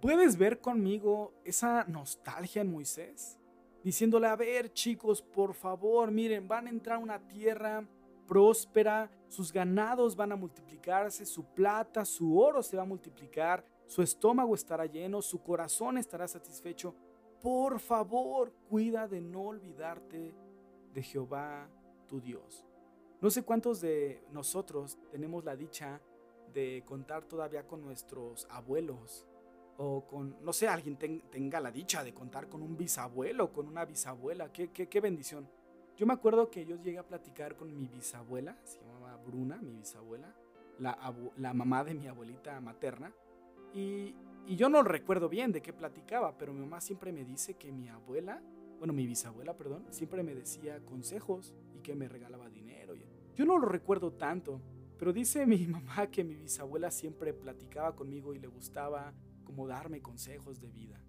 ¿Puedes 0.00 0.36
ver 0.36 0.60
conmigo 0.60 1.34
esa 1.44 1.84
nostalgia 1.84 2.62
en 2.62 2.70
Moisés? 2.70 3.36
Diciéndole, 3.82 4.28
a 4.28 4.36
ver 4.36 4.72
chicos, 4.72 5.22
por 5.22 5.54
favor, 5.54 6.12
miren, 6.12 6.46
van 6.46 6.68
a 6.68 6.70
entrar 6.70 6.98
a 6.98 7.02
una 7.02 7.26
tierra 7.26 7.84
próspera, 8.28 9.10
sus 9.30 9.52
ganados 9.52 10.16
van 10.16 10.32
a 10.32 10.36
multiplicarse, 10.36 11.24
su 11.24 11.44
plata, 11.44 12.04
su 12.04 12.36
oro 12.36 12.62
se 12.64 12.76
va 12.76 12.82
a 12.82 12.86
multiplicar, 12.86 13.64
su 13.86 14.02
estómago 14.02 14.56
estará 14.56 14.86
lleno, 14.86 15.22
su 15.22 15.40
corazón 15.40 15.98
estará 15.98 16.26
satisfecho. 16.26 16.94
Por 17.40 17.78
favor, 17.78 18.52
cuida 18.68 19.06
de 19.06 19.20
no 19.20 19.42
olvidarte 19.42 20.34
de 20.92 21.02
Jehová 21.02 21.68
tu 22.08 22.20
Dios. 22.20 22.66
No 23.20 23.30
sé 23.30 23.44
cuántos 23.44 23.80
de 23.80 24.24
nosotros 24.32 24.98
tenemos 25.12 25.44
la 25.44 25.54
dicha 25.54 26.00
de 26.52 26.82
contar 26.84 27.24
todavía 27.24 27.66
con 27.68 27.82
nuestros 27.82 28.48
abuelos, 28.50 29.26
o 29.76 30.04
con, 30.06 30.36
no 30.42 30.52
sé, 30.52 30.66
alguien 30.66 30.96
tenga 30.96 31.60
la 31.60 31.70
dicha 31.70 32.02
de 32.02 32.12
contar 32.12 32.48
con 32.48 32.62
un 32.62 32.76
bisabuelo, 32.76 33.52
con 33.52 33.68
una 33.68 33.84
bisabuela, 33.84 34.52
qué, 34.52 34.70
qué, 34.70 35.00
bendición. 35.00 35.48
Yo 35.96 36.04
me 36.04 36.14
acuerdo 36.14 36.50
que 36.50 36.66
yo 36.66 36.76
llegué 36.82 36.98
a 36.98 37.06
platicar 37.06 37.56
con 37.56 37.74
mi 37.74 37.86
bisabuela, 37.86 38.58
llamaba 38.78 38.89
Bruna, 39.30 39.60
mi 39.62 39.74
bisabuela, 39.74 40.34
la, 40.78 41.14
la 41.36 41.54
mamá 41.54 41.84
de 41.84 41.94
mi 41.94 42.08
abuelita 42.08 42.60
materna, 42.60 43.14
y, 43.72 44.14
y 44.46 44.56
yo 44.56 44.68
no 44.68 44.82
recuerdo 44.82 45.28
bien 45.28 45.52
de 45.52 45.62
qué 45.62 45.72
platicaba, 45.72 46.36
pero 46.36 46.52
mi 46.52 46.60
mamá 46.60 46.80
siempre 46.80 47.12
me 47.12 47.24
dice 47.24 47.54
que 47.54 47.70
mi 47.70 47.88
abuela, 47.88 48.42
bueno, 48.78 48.92
mi 48.92 49.06
bisabuela, 49.06 49.56
perdón, 49.56 49.86
siempre 49.90 50.22
me 50.22 50.34
decía 50.34 50.84
consejos 50.84 51.54
y 51.74 51.80
que 51.80 51.94
me 51.94 52.08
regalaba 52.08 52.48
dinero. 52.50 52.94
Yo 53.36 53.44
no 53.44 53.58
lo 53.58 53.68
recuerdo 53.68 54.12
tanto, 54.12 54.60
pero 54.98 55.12
dice 55.12 55.46
mi 55.46 55.66
mamá 55.68 56.10
que 56.10 56.24
mi 56.24 56.34
bisabuela 56.34 56.90
siempre 56.90 57.32
platicaba 57.32 57.94
conmigo 57.94 58.34
y 58.34 58.38
le 58.38 58.48
gustaba 58.48 59.14
como 59.44 59.66
darme 59.66 60.02
consejos 60.02 60.60
de 60.60 60.70
vida. 60.70 61.02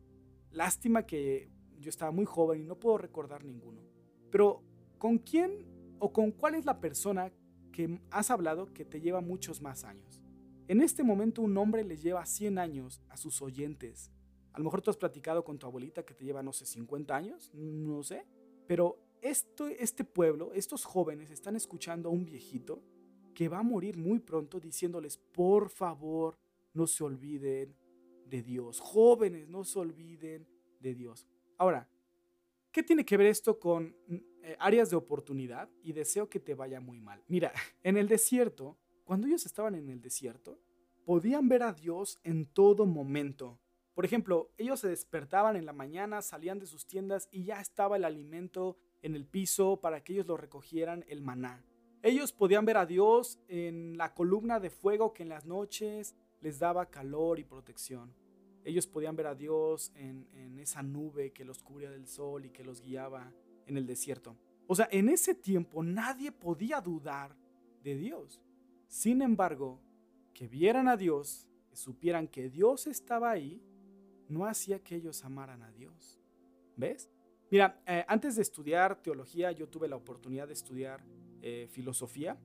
Lástima 0.52 1.06
que 1.06 1.50
yo 1.80 1.90
estaba 1.90 2.12
muy 2.12 2.26
joven 2.26 2.62
y 2.62 2.66
no 2.66 2.78
puedo 2.78 2.98
recordar 2.98 3.44
ninguno. 3.44 3.82
Pero, 4.30 4.64
¿con 4.98 5.18
quién 5.18 5.66
o 6.00 6.14
con 6.14 6.32
cuál 6.32 6.56
es 6.56 6.66
la 6.66 6.80
persona 6.80 7.32
que 7.72 8.00
has 8.12 8.32
hablado 8.32 8.74
que 8.74 8.86
te 8.86 9.02
lleva 9.02 9.22
muchos 9.22 9.62
más 9.62 9.84
años. 9.84 10.22
En 10.68 10.82
este 10.82 11.04
momento 11.04 11.42
un 11.42 11.58
hombre 11.58 11.84
le 11.84 11.98
lleva 11.98 12.26
100 12.26 12.58
años 12.58 13.02
a 13.10 13.18
sus 13.18 13.42
oyentes. 13.42 14.12
A 14.54 14.60
lo 14.60 14.66
mejor 14.66 14.82
tú 14.82 14.90
has 14.90 14.98
platicado 14.98 15.44
con 15.44 15.58
tu 15.58 15.66
abuelita 15.66 16.04
que 16.04 16.14
te 16.14 16.26
lleva, 16.26 16.44
no 16.44 16.54
sé, 16.54 16.66
50 16.66 17.16
años, 17.16 17.52
no 17.54 18.04
sé. 18.04 18.26
Pero 18.68 18.98
esto, 19.22 19.68
este 19.68 20.04
pueblo, 20.04 20.54
estos 20.54 20.86
jóvenes 20.86 21.30
están 21.30 21.56
escuchando 21.56 22.10
a 22.10 22.12
un 22.12 22.26
viejito 22.26 22.82
que 23.34 23.50
va 23.50 23.60
a 23.60 23.64
morir 23.64 23.98
muy 23.98 24.20
pronto 24.20 24.60
diciéndoles, 24.60 25.18
por 25.18 25.70
favor, 25.70 26.38
no 26.74 26.88
se 26.88 27.04
olviden 27.04 27.76
de 28.26 28.42
Dios. 28.42 28.80
Jóvenes, 28.80 29.48
no 29.48 29.64
se 29.64 29.80
olviden 29.80 30.48
de 30.80 30.96
Dios. 30.96 31.28
Ahora, 31.58 31.88
¿qué 32.72 32.84
tiene 32.84 33.06
que 33.06 33.18
ver 33.18 33.28
esto 33.28 33.60
con 33.60 33.96
eh, 34.44 34.56
áreas 34.60 34.90
de 34.90 34.96
oportunidad 34.96 35.70
y 35.84 35.94
deseo 35.94 36.30
que 36.30 36.40
te 36.40 36.54
vaya 36.54 36.80
muy 36.80 37.00
mal? 37.00 37.24
Mira, 37.28 37.52
en 37.84 37.98
el 37.98 38.08
desierto, 38.08 38.78
cuando 39.06 39.28
ellos 39.28 39.46
estaban 39.46 39.76
en 39.76 39.90
el 39.90 40.02
desierto, 40.02 40.60
podían 41.06 41.50
ver 41.50 41.64
a 41.64 41.74
Dios 41.74 42.20
en 42.24 42.46
todo 42.46 42.86
momento. 42.86 43.60
Por 43.94 44.06
ejemplo, 44.06 44.52
ellos 44.58 44.80
se 44.80 44.88
despertaban 44.88 45.56
en 45.56 45.66
la 45.66 45.74
mañana, 45.74 46.22
salían 46.22 46.60
de 46.60 46.66
sus 46.66 46.88
tiendas 46.88 47.28
y 47.32 47.44
ya 47.44 47.60
estaba 47.60 47.98
el 47.98 48.06
alimento 48.06 48.78
en 49.02 49.16
el 49.16 49.26
piso 49.26 49.82
para 49.82 50.04
que 50.04 50.14
ellos 50.14 50.28
lo 50.28 50.38
recogieran, 50.38 51.04
el 51.08 51.22
maná. 51.22 51.66
Ellos 52.04 52.32
podían 52.32 52.66
ver 52.66 52.78
a 52.78 52.86
Dios 52.86 53.40
en 53.48 53.98
la 53.98 54.14
columna 54.14 54.60
de 54.60 54.70
fuego 54.70 55.14
que 55.14 55.24
en 55.24 55.30
las 55.30 55.46
noches 55.46 56.16
les 56.42 56.58
daba 56.58 56.90
calor 56.90 57.40
y 57.40 57.44
protección. 57.44 58.14
Ellos 58.64 58.88
podían 58.88 59.16
ver 59.16 59.28
a 59.28 59.36
Dios 59.36 59.92
en, 59.96 60.28
esa 60.60 60.84
nube 60.84 61.32
que 61.32 61.44
los 61.44 61.64
cubría 61.64 61.90
del 61.90 62.08
sol 62.08 62.46
y 62.46 62.50
que 62.52 62.64
los 62.64 62.82
guiaba 62.82 63.32
en 63.72 63.78
el 63.78 63.88
desierto. 63.88 64.38
O 64.68 64.76
sea, 64.76 64.88
en 64.92 65.10
ese 65.10 65.34
tiempo 65.34 65.84
nadie 65.84 66.32
podía 66.32 66.80
dudar 66.80 67.36
de 67.84 67.96
Dios. 67.96 68.42
Sin 68.88 69.22
embargo, 69.22 69.82
que 70.34 70.48
vieran 70.48 70.88
a 70.88 70.98
Dios, 70.98 71.48
que 71.70 71.76
supieran 71.76 72.28
que 72.28 72.50
Dios 72.50 72.88
estaba 72.88 73.32
ahí, 73.32 73.62
no 74.28 74.46
hacía 74.46 74.84
que 74.84 74.96
ellos 74.96 75.24
amaran 75.26 75.64
a 75.64 75.72
Dios. 75.72 76.20
¿Ves? 76.78 77.10
Mira, 77.50 77.82
eh, 77.86 78.06
antes 78.08 78.36
de 78.36 78.42
estudiar 78.42 79.02
teología, 79.02 79.52
yo 79.52 79.68
tuve 79.68 79.88
la 79.88 79.98
oportunidad 79.98 80.48
de 80.48 80.54
estudiar 80.54 81.04
eh, 81.42 81.68
filosofía 81.70 82.38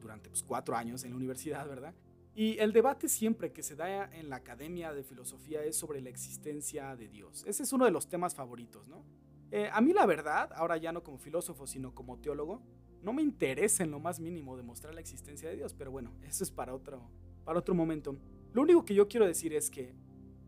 durante 0.00 0.28
pues, 0.28 0.42
cuatro 0.42 0.76
años 0.76 1.02
en 1.04 1.10
la 1.10 1.16
universidad, 1.16 1.66
¿verdad? 1.68 1.94
Y 2.34 2.58
el 2.58 2.72
debate 2.72 3.08
siempre 3.08 3.52
que 3.52 3.62
se 3.62 3.74
da 3.74 4.04
en 4.14 4.30
la 4.30 4.36
academia 4.36 4.92
de 4.92 5.02
filosofía 5.02 5.64
es 5.64 5.76
sobre 5.76 6.00
la 6.00 6.10
existencia 6.10 6.94
de 6.94 7.08
Dios. 7.08 7.44
Ese 7.46 7.64
es 7.64 7.72
uno 7.72 7.84
de 7.84 7.90
los 7.90 8.08
temas 8.08 8.34
favoritos, 8.34 8.88
¿no? 8.88 9.04
Eh, 9.50 9.68
a 9.72 9.80
mí 9.80 9.92
la 9.92 10.06
verdad, 10.06 10.50
ahora 10.54 10.76
ya 10.76 10.92
no 10.92 11.02
como 11.02 11.18
filósofo, 11.18 11.66
sino 11.66 11.94
como 11.94 12.18
teólogo, 12.18 12.62
no 13.02 13.12
me 13.12 13.22
interesa 13.22 13.82
en 13.82 13.90
lo 13.90 13.98
más 13.98 14.20
mínimo 14.20 14.56
demostrar 14.56 14.94
la 14.94 15.00
existencia 15.00 15.48
de 15.48 15.56
Dios, 15.56 15.74
pero 15.74 15.90
bueno, 15.90 16.12
eso 16.22 16.44
es 16.44 16.50
para 16.50 16.74
otro, 16.74 17.00
para 17.44 17.58
otro 17.58 17.74
momento. 17.74 18.16
Lo 18.52 18.62
único 18.62 18.84
que 18.84 18.94
yo 18.94 19.08
quiero 19.08 19.26
decir 19.26 19.54
es 19.54 19.70
que 19.70 19.94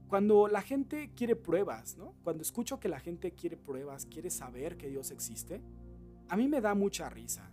cuando 0.09 0.47
la 0.47 0.61
gente 0.61 1.11
quiere 1.17 1.37
pruebas, 1.37 1.97
¿no? 1.97 2.15
Cuando 2.23 2.43
escucho 2.43 2.79
que 2.79 2.89
la 2.89 3.01
gente 3.01 3.33
quiere 3.33 3.57
pruebas, 3.57 4.07
quiere 4.07 4.29
saber 4.29 4.77
que 4.77 4.89
Dios 4.89 5.11
existe, 5.11 5.63
a 6.29 6.37
mí 6.37 6.49
me 6.49 6.61
da 6.61 6.75
mucha 6.75 7.09
risa. 7.09 7.51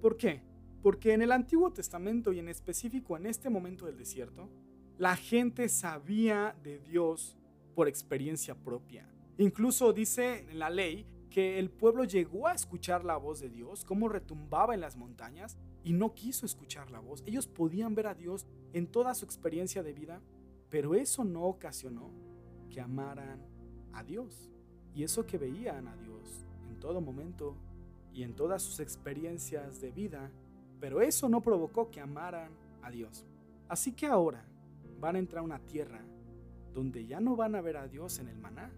¿Por 0.00 0.16
qué? 0.16 0.42
Porque 0.82 1.12
en 1.12 1.22
el 1.22 1.32
Antiguo 1.32 1.72
Testamento 1.72 2.32
y 2.32 2.38
en 2.38 2.48
específico 2.48 3.16
en 3.16 3.26
este 3.26 3.50
momento 3.50 3.86
del 3.86 3.98
desierto, 3.98 4.48
la 4.96 5.16
gente 5.16 5.68
sabía 5.68 6.56
de 6.62 6.78
Dios 6.78 7.36
por 7.74 7.88
experiencia 7.88 8.54
propia. 8.54 9.08
Incluso 9.38 9.92
dice 9.92 10.46
en 10.50 10.58
la 10.58 10.68
ley 10.68 11.06
que 11.30 11.58
el 11.58 11.70
pueblo 11.70 12.04
llegó 12.04 12.48
a 12.48 12.54
escuchar 12.54 13.04
la 13.04 13.16
voz 13.16 13.40
de 13.40 13.48
Dios, 13.48 13.84
cómo 13.84 14.08
retumbaba 14.08 14.74
en 14.74 14.80
las 14.80 14.96
montañas, 14.96 15.56
y 15.84 15.92
no 15.92 16.12
quiso 16.12 16.44
escuchar 16.44 16.90
la 16.90 16.98
voz. 16.98 17.22
Ellos 17.24 17.46
podían 17.46 17.94
ver 17.94 18.08
a 18.08 18.14
Dios 18.14 18.46
en 18.72 18.88
toda 18.88 19.14
su 19.14 19.24
experiencia 19.24 19.82
de 19.82 19.92
vida, 19.92 20.20
pero 20.70 20.94
eso 20.94 21.24
no 21.24 21.44
ocasionó 21.44 22.10
que 22.68 22.80
amaran 22.80 23.40
a 23.92 24.02
Dios. 24.02 24.50
Y 24.94 25.04
eso 25.04 25.24
que 25.24 25.38
veían 25.38 25.86
a 25.86 25.96
Dios 25.96 26.44
en 26.68 26.80
todo 26.80 27.00
momento 27.00 27.54
y 28.12 28.24
en 28.24 28.34
todas 28.34 28.62
sus 28.62 28.80
experiencias 28.80 29.80
de 29.80 29.92
vida, 29.92 30.32
pero 30.80 31.00
eso 31.00 31.28
no 31.28 31.40
provocó 31.40 31.90
que 31.90 32.00
amaran 32.00 32.50
a 32.82 32.90
Dios. 32.90 33.24
Así 33.68 33.92
que 33.92 34.06
ahora 34.06 34.44
van 34.98 35.14
a 35.14 35.18
entrar 35.20 35.42
a 35.42 35.44
una 35.44 35.60
tierra 35.60 36.00
donde 36.74 37.06
ya 37.06 37.20
no 37.20 37.36
van 37.36 37.54
a 37.54 37.60
ver 37.60 37.76
a 37.76 37.86
Dios 37.86 38.18
en 38.18 38.28
el 38.28 38.38
maná, 38.38 38.70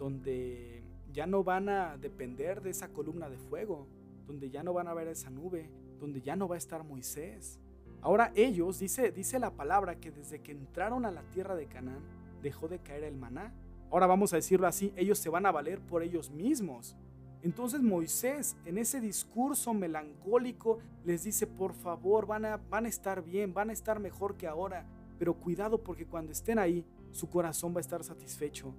donde 0.00 0.82
ya 1.12 1.26
no 1.26 1.44
van 1.44 1.68
a 1.68 1.98
depender 1.98 2.62
de 2.62 2.70
esa 2.70 2.88
columna 2.88 3.28
de 3.28 3.36
fuego, 3.36 3.86
donde 4.26 4.48
ya 4.48 4.62
no 4.62 4.72
van 4.72 4.88
a 4.88 4.94
ver 4.94 5.08
esa 5.08 5.28
nube, 5.28 5.70
donde 5.98 6.22
ya 6.22 6.36
no 6.36 6.48
va 6.48 6.54
a 6.54 6.58
estar 6.58 6.82
Moisés. 6.84 7.60
Ahora 8.00 8.32
ellos, 8.34 8.78
dice, 8.78 9.12
dice 9.12 9.38
la 9.38 9.50
palabra 9.50 10.00
que 10.00 10.10
desde 10.10 10.40
que 10.40 10.52
entraron 10.52 11.04
a 11.04 11.10
la 11.10 11.22
tierra 11.24 11.54
de 11.54 11.66
Canaán, 11.66 12.02
dejó 12.42 12.66
de 12.66 12.78
caer 12.78 13.04
el 13.04 13.14
maná. 13.14 13.52
Ahora 13.90 14.06
vamos 14.06 14.32
a 14.32 14.36
decirlo 14.36 14.66
así, 14.66 14.90
ellos 14.96 15.18
se 15.18 15.28
van 15.28 15.44
a 15.44 15.52
valer 15.52 15.80
por 15.80 16.02
ellos 16.02 16.30
mismos. 16.30 16.96
Entonces 17.42 17.82
Moisés 17.82 18.56
en 18.64 18.78
ese 18.78 19.02
discurso 19.02 19.74
melancólico 19.74 20.78
les 21.04 21.24
dice, 21.24 21.46
por 21.46 21.74
favor, 21.74 22.26
van 22.26 22.46
a, 22.46 22.56
van 22.56 22.86
a 22.86 22.88
estar 22.88 23.22
bien, 23.22 23.52
van 23.52 23.68
a 23.68 23.74
estar 23.74 24.00
mejor 24.00 24.38
que 24.38 24.46
ahora, 24.46 24.86
pero 25.18 25.34
cuidado 25.34 25.82
porque 25.82 26.06
cuando 26.06 26.32
estén 26.32 26.58
ahí, 26.58 26.86
su 27.10 27.28
corazón 27.28 27.74
va 27.74 27.78
a 27.78 27.82
estar 27.82 28.02
satisfecho. 28.02 28.74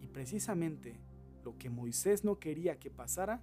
Y 0.00 0.08
precisamente 0.08 1.00
lo 1.44 1.56
que 1.56 1.70
Moisés 1.70 2.24
no 2.24 2.38
quería 2.38 2.78
que 2.78 2.90
pasara 2.90 3.42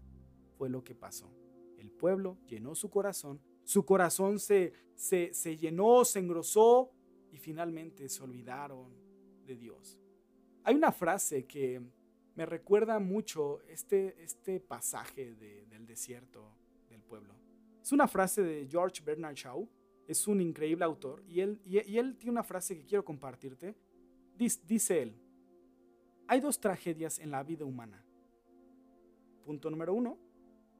fue 0.58 0.70
lo 0.70 0.84
que 0.84 0.96
pasó. 0.96 1.34
El 1.78 1.92
pueblo 1.92 2.38
llenó 2.48 2.76
su 2.76 2.90
corazón, 2.90 3.42
su 3.64 3.86
corazón 3.86 4.40
se, 4.40 4.74
se, 4.96 5.34
se 5.34 5.58
llenó, 5.58 6.06
se 6.06 6.20
engrosó 6.20 6.92
y 7.32 7.38
finalmente 7.38 8.08
se 8.10 8.24
olvidaron 8.24 8.94
de 9.46 9.56
Dios. 9.56 10.00
Hay 10.64 10.76
una 10.76 10.92
frase 10.92 11.46
que 11.46 11.82
me 12.36 12.46
recuerda 12.46 13.00
mucho 13.00 13.62
este, 13.68 14.22
este 14.24 14.60
pasaje 14.60 15.36
del 15.36 15.86
desierto 15.86 16.56
del 16.90 17.02
pueblo. 17.02 17.36
Es 17.82 17.92
una 17.92 18.08
frase 18.08 18.42
de 18.42 18.68
George 18.68 19.04
Bernard 19.04 19.36
Shaw, 19.36 19.68
es 20.08 20.28
un 20.28 20.42
increíble 20.42 20.86
autor, 20.86 21.24
y 21.28 21.42
él, 21.42 21.62
y, 21.66 21.78
él 21.98 22.18
tiene 22.18 22.32
una 22.32 22.44
frase 22.44 22.78
que 22.78 22.86
quiero 22.86 23.04
compartirte. 23.04 23.76
Dice, 24.36 25.02
él, 25.02 25.16
hay 26.28 26.40
dos 26.40 26.60
tragedias 26.60 27.20
en 27.20 27.32
la 27.32 27.44
vida 27.44 27.66
humana. 27.66 28.04
Punto 29.46 29.70
número 29.70 29.94
uno, 29.94 30.18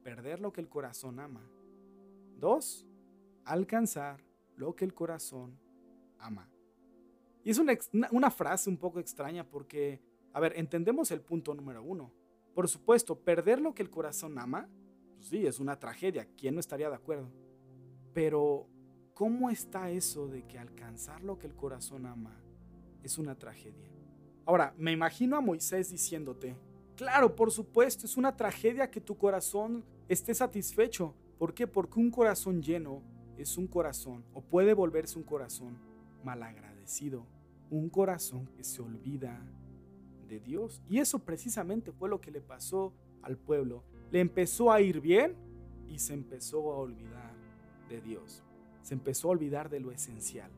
perder 0.02 0.40
lo 0.40 0.52
que 0.52 0.60
el 0.60 0.68
corazón 0.68 1.20
ama. 1.20 1.48
Dos, 2.38 2.86
alcanzar 3.44 4.24
lo 4.56 4.74
que 4.74 4.84
el 4.84 4.94
corazón 4.94 5.58
ama. 6.18 6.48
Y 7.42 7.50
es 7.50 7.58
una, 7.58 8.30
frase 8.30 8.70
un 8.70 8.78
poco 8.78 9.00
extraña 9.00 9.44
porque 9.44 10.00
a 10.34 10.40
ver, 10.40 10.54
entendemos 10.56 11.12
el 11.12 11.20
punto 11.20 11.54
número 11.54 11.82
uno. 11.82 12.12
Por 12.54 12.68
supuesto, 12.68 13.16
perder 13.16 13.60
lo 13.60 13.72
que 13.72 13.82
el 13.82 13.90
corazón 13.90 14.36
ama, 14.38 14.68
pues 15.14 15.28
sí, 15.28 15.46
es 15.46 15.60
una 15.60 15.78
tragedia. 15.78 16.26
¿Quién 16.36 16.54
no 16.54 16.60
estaría 16.60 16.88
de 16.88 16.96
acuerdo? 16.96 17.30
Pero, 18.12 18.66
¿cómo 19.14 19.48
está 19.48 19.90
eso 19.90 20.26
de 20.26 20.44
que 20.46 20.58
alcanzar 20.58 21.22
lo 21.22 21.38
que 21.38 21.46
el 21.46 21.54
corazón 21.54 22.06
ama 22.06 22.36
es 23.04 23.16
una 23.16 23.36
tragedia? 23.36 23.93
Ahora, 24.46 24.74
me 24.76 24.92
imagino 24.92 25.36
a 25.36 25.40
Moisés 25.40 25.90
diciéndote, 25.90 26.54
claro, 26.96 27.34
por 27.34 27.50
supuesto, 27.50 28.06
es 28.06 28.16
una 28.16 28.36
tragedia 28.36 28.90
que 28.90 29.00
tu 29.00 29.16
corazón 29.16 29.84
esté 30.08 30.34
satisfecho. 30.34 31.14
¿Por 31.38 31.54
qué? 31.54 31.66
Porque 31.66 31.98
un 31.98 32.10
corazón 32.10 32.62
lleno 32.62 33.02
es 33.38 33.56
un 33.56 33.66
corazón, 33.66 34.24
o 34.32 34.40
puede 34.40 34.74
volverse 34.74 35.18
un 35.18 35.24
corazón 35.24 35.76
malagradecido, 36.22 37.26
un 37.70 37.88
corazón 37.88 38.46
que 38.56 38.64
se 38.64 38.82
olvida 38.82 39.40
de 40.28 40.40
Dios. 40.40 40.82
Y 40.88 40.98
eso 40.98 41.18
precisamente 41.18 41.92
fue 41.92 42.08
lo 42.08 42.20
que 42.20 42.30
le 42.30 42.40
pasó 42.40 42.92
al 43.22 43.36
pueblo. 43.36 43.82
Le 44.10 44.20
empezó 44.20 44.70
a 44.70 44.80
ir 44.80 45.00
bien 45.00 45.34
y 45.88 45.98
se 45.98 46.14
empezó 46.14 46.72
a 46.72 46.78
olvidar 46.78 47.34
de 47.88 48.00
Dios. 48.00 48.42
Se 48.82 48.94
empezó 48.94 49.28
a 49.28 49.32
olvidar 49.32 49.70
de 49.70 49.80
lo 49.80 49.90
esencial. 49.90 50.50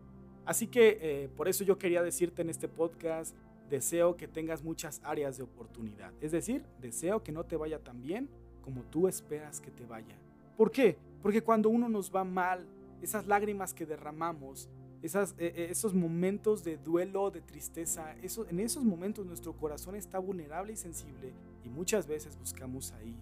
Así 0.44 0.68
que 0.68 0.98
eh, 1.00 1.28
por 1.36 1.48
eso 1.48 1.64
yo 1.64 1.78
quería 1.78 2.02
decirte 2.02 2.42
en 2.42 2.50
este 2.50 2.68
podcast, 2.68 3.34
deseo 3.68 4.16
que 4.16 4.28
tengas 4.28 4.62
muchas 4.62 5.00
áreas 5.04 5.36
de 5.36 5.42
oportunidad. 5.42 6.12
Es 6.20 6.32
decir, 6.32 6.64
deseo 6.80 7.22
que 7.22 7.32
no 7.32 7.44
te 7.44 7.56
vaya 7.56 7.78
tan 7.78 8.02
bien 8.02 8.28
como 8.62 8.82
tú 8.82 9.08
esperas 9.08 9.60
que 9.60 9.70
te 9.70 9.84
vaya. 9.84 10.16
¿Por 10.56 10.70
qué? 10.70 10.96
Porque 11.22 11.42
cuando 11.42 11.68
uno 11.68 11.88
nos 11.88 12.14
va 12.14 12.24
mal, 12.24 12.66
esas 13.02 13.26
lágrimas 13.26 13.74
que 13.74 13.86
derramamos, 13.86 14.68
esas, 15.02 15.34
e, 15.38 15.46
e, 15.46 15.70
esos 15.70 15.94
momentos 15.94 16.64
de 16.64 16.76
duelo, 16.78 17.30
de 17.30 17.40
tristeza, 17.40 18.16
eso, 18.22 18.46
en 18.48 18.60
esos 18.60 18.84
momentos 18.84 19.26
nuestro 19.26 19.52
corazón 19.52 19.94
está 19.94 20.18
vulnerable 20.18 20.72
y 20.72 20.76
sensible 20.76 21.32
y 21.64 21.68
muchas 21.68 22.06
veces 22.06 22.38
buscamos 22.38 22.92
ahí 22.92 23.14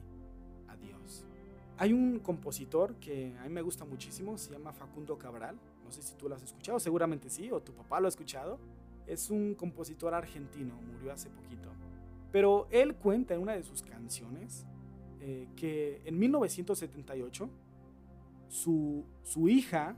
a 0.69 0.77
Dios. 0.77 1.25
Hay 1.77 1.93
un 1.93 2.21
compositor 2.21 2.95
que 2.97 3.35
a 3.39 3.43
mí 3.43 3.49
me 3.49 3.63
gusta 3.63 3.85
muchísimo, 3.85 4.39
se 4.39 4.53
llama 4.53 4.73
Facundo 4.73 5.19
Cabral, 5.19 5.59
no 5.85 5.91
sé 5.91 6.03
si 6.03 6.15
tú 6.15 6.29
lo 6.29 6.37
has 6.37 6.43
escuchado, 6.43 6.79
seguramente 6.79 7.29
sí, 7.29 7.51
o 7.51 7.61
tu 7.61 7.73
papá 7.73 8.01
lo 8.01 8.07
ha 8.07 8.09
escuchado. 8.09 8.59
Es 9.07 9.31
un 9.31 9.55
compositor 9.55 10.15
argentino, 10.15 10.75
murió 10.93 11.13
hace 11.13 11.31
poquito. 11.31 11.71
Pero 12.33 12.67
él 12.71 12.97
cuenta 12.97 13.35
en 13.35 13.41
una 13.41 13.53
de 13.53 13.63
sus 13.63 13.83
canciones 13.83 14.67
eh, 15.21 15.49
que 15.57 16.03
en 16.05 16.19
1978 16.19 17.49
su, 18.49 19.05
su 19.23 19.49
hija 19.49 19.97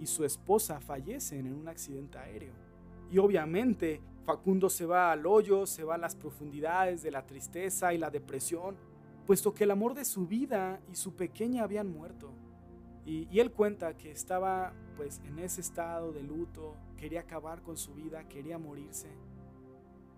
y 0.00 0.06
su 0.06 0.24
esposa 0.24 0.80
fallecen 0.80 1.46
en 1.46 1.54
un 1.54 1.68
accidente 1.68 2.18
aéreo. 2.18 2.52
Y 3.10 3.18
obviamente 3.18 4.00
Facundo 4.24 4.70
se 4.70 4.86
va 4.86 5.12
al 5.12 5.26
hoyo, 5.26 5.66
se 5.66 5.84
va 5.84 5.96
a 5.96 5.98
las 5.98 6.16
profundidades 6.16 7.02
de 7.02 7.10
la 7.10 7.26
tristeza 7.26 7.92
y 7.92 7.98
la 7.98 8.10
depresión, 8.10 8.76
puesto 9.26 9.52
que 9.52 9.64
el 9.64 9.70
amor 9.70 9.94
de 9.94 10.04
su 10.04 10.26
vida 10.26 10.80
y 10.90 10.96
su 10.96 11.14
pequeña 11.14 11.62
habían 11.62 11.90
muerto. 11.90 12.32
Y, 13.06 13.38
él 13.38 13.50
cuenta 13.52 13.96
que 13.96 14.10
estaba 14.10 14.72
pues 14.96 15.20
en 15.26 15.38
ese 15.38 15.60
estado 15.60 16.12
de 16.12 16.22
luto, 16.22 16.74
quería 16.96 17.20
acabar 17.20 17.62
con 17.62 17.76
su 17.76 17.94
vida, 17.94 18.26
quería 18.28 18.58
morirse. 18.58 19.08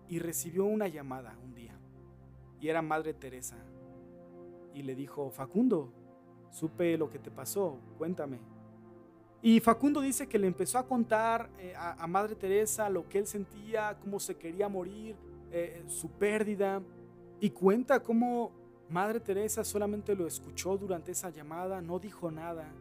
Y 0.07 0.19
recibió 0.19 0.65
una 0.65 0.87
llamada 0.87 1.37
un 1.43 1.53
día. 1.53 1.77
Y 2.61 2.69
era 2.69 2.81
Madre 2.81 3.13
Teresa. 3.13 3.57
Y 4.73 4.83
le 4.83 4.95
dijo, 4.95 5.29
Facundo, 5.31 5.91
supe 6.49 6.97
lo 6.97 7.09
que 7.09 7.19
te 7.19 7.29
pasó, 7.29 7.79
cuéntame. 7.97 8.39
Y 9.41 9.59
Facundo 9.59 10.01
dice 10.01 10.27
que 10.27 10.39
le 10.39 10.47
empezó 10.47 10.79
a 10.79 10.87
contar 10.87 11.49
eh, 11.59 11.73
a, 11.75 12.07
Madre 12.07 12.35
Teresa 12.35 12.89
lo 12.89 13.07
que 13.07 13.19
él 13.19 13.27
sentía, 13.27 13.97
cómo 14.01 14.19
se 14.19 14.35
quería 14.35 14.69
morir, 14.69 15.15
eh, 15.51 15.83
su 15.87 16.09
pérdida. 16.09 16.81
Y 17.39 17.51
cuenta 17.51 18.01
cómo 18.01 18.51
Madre 18.89 19.19
Teresa 19.19 19.63
solamente 19.63 20.15
lo 20.15 20.25
escuchó 20.25 20.77
durante 20.77 21.11
esa 21.11 21.29
llamada, 21.29 21.81
no 21.81 21.99
dijo 21.99 22.31
nada. 22.31 22.71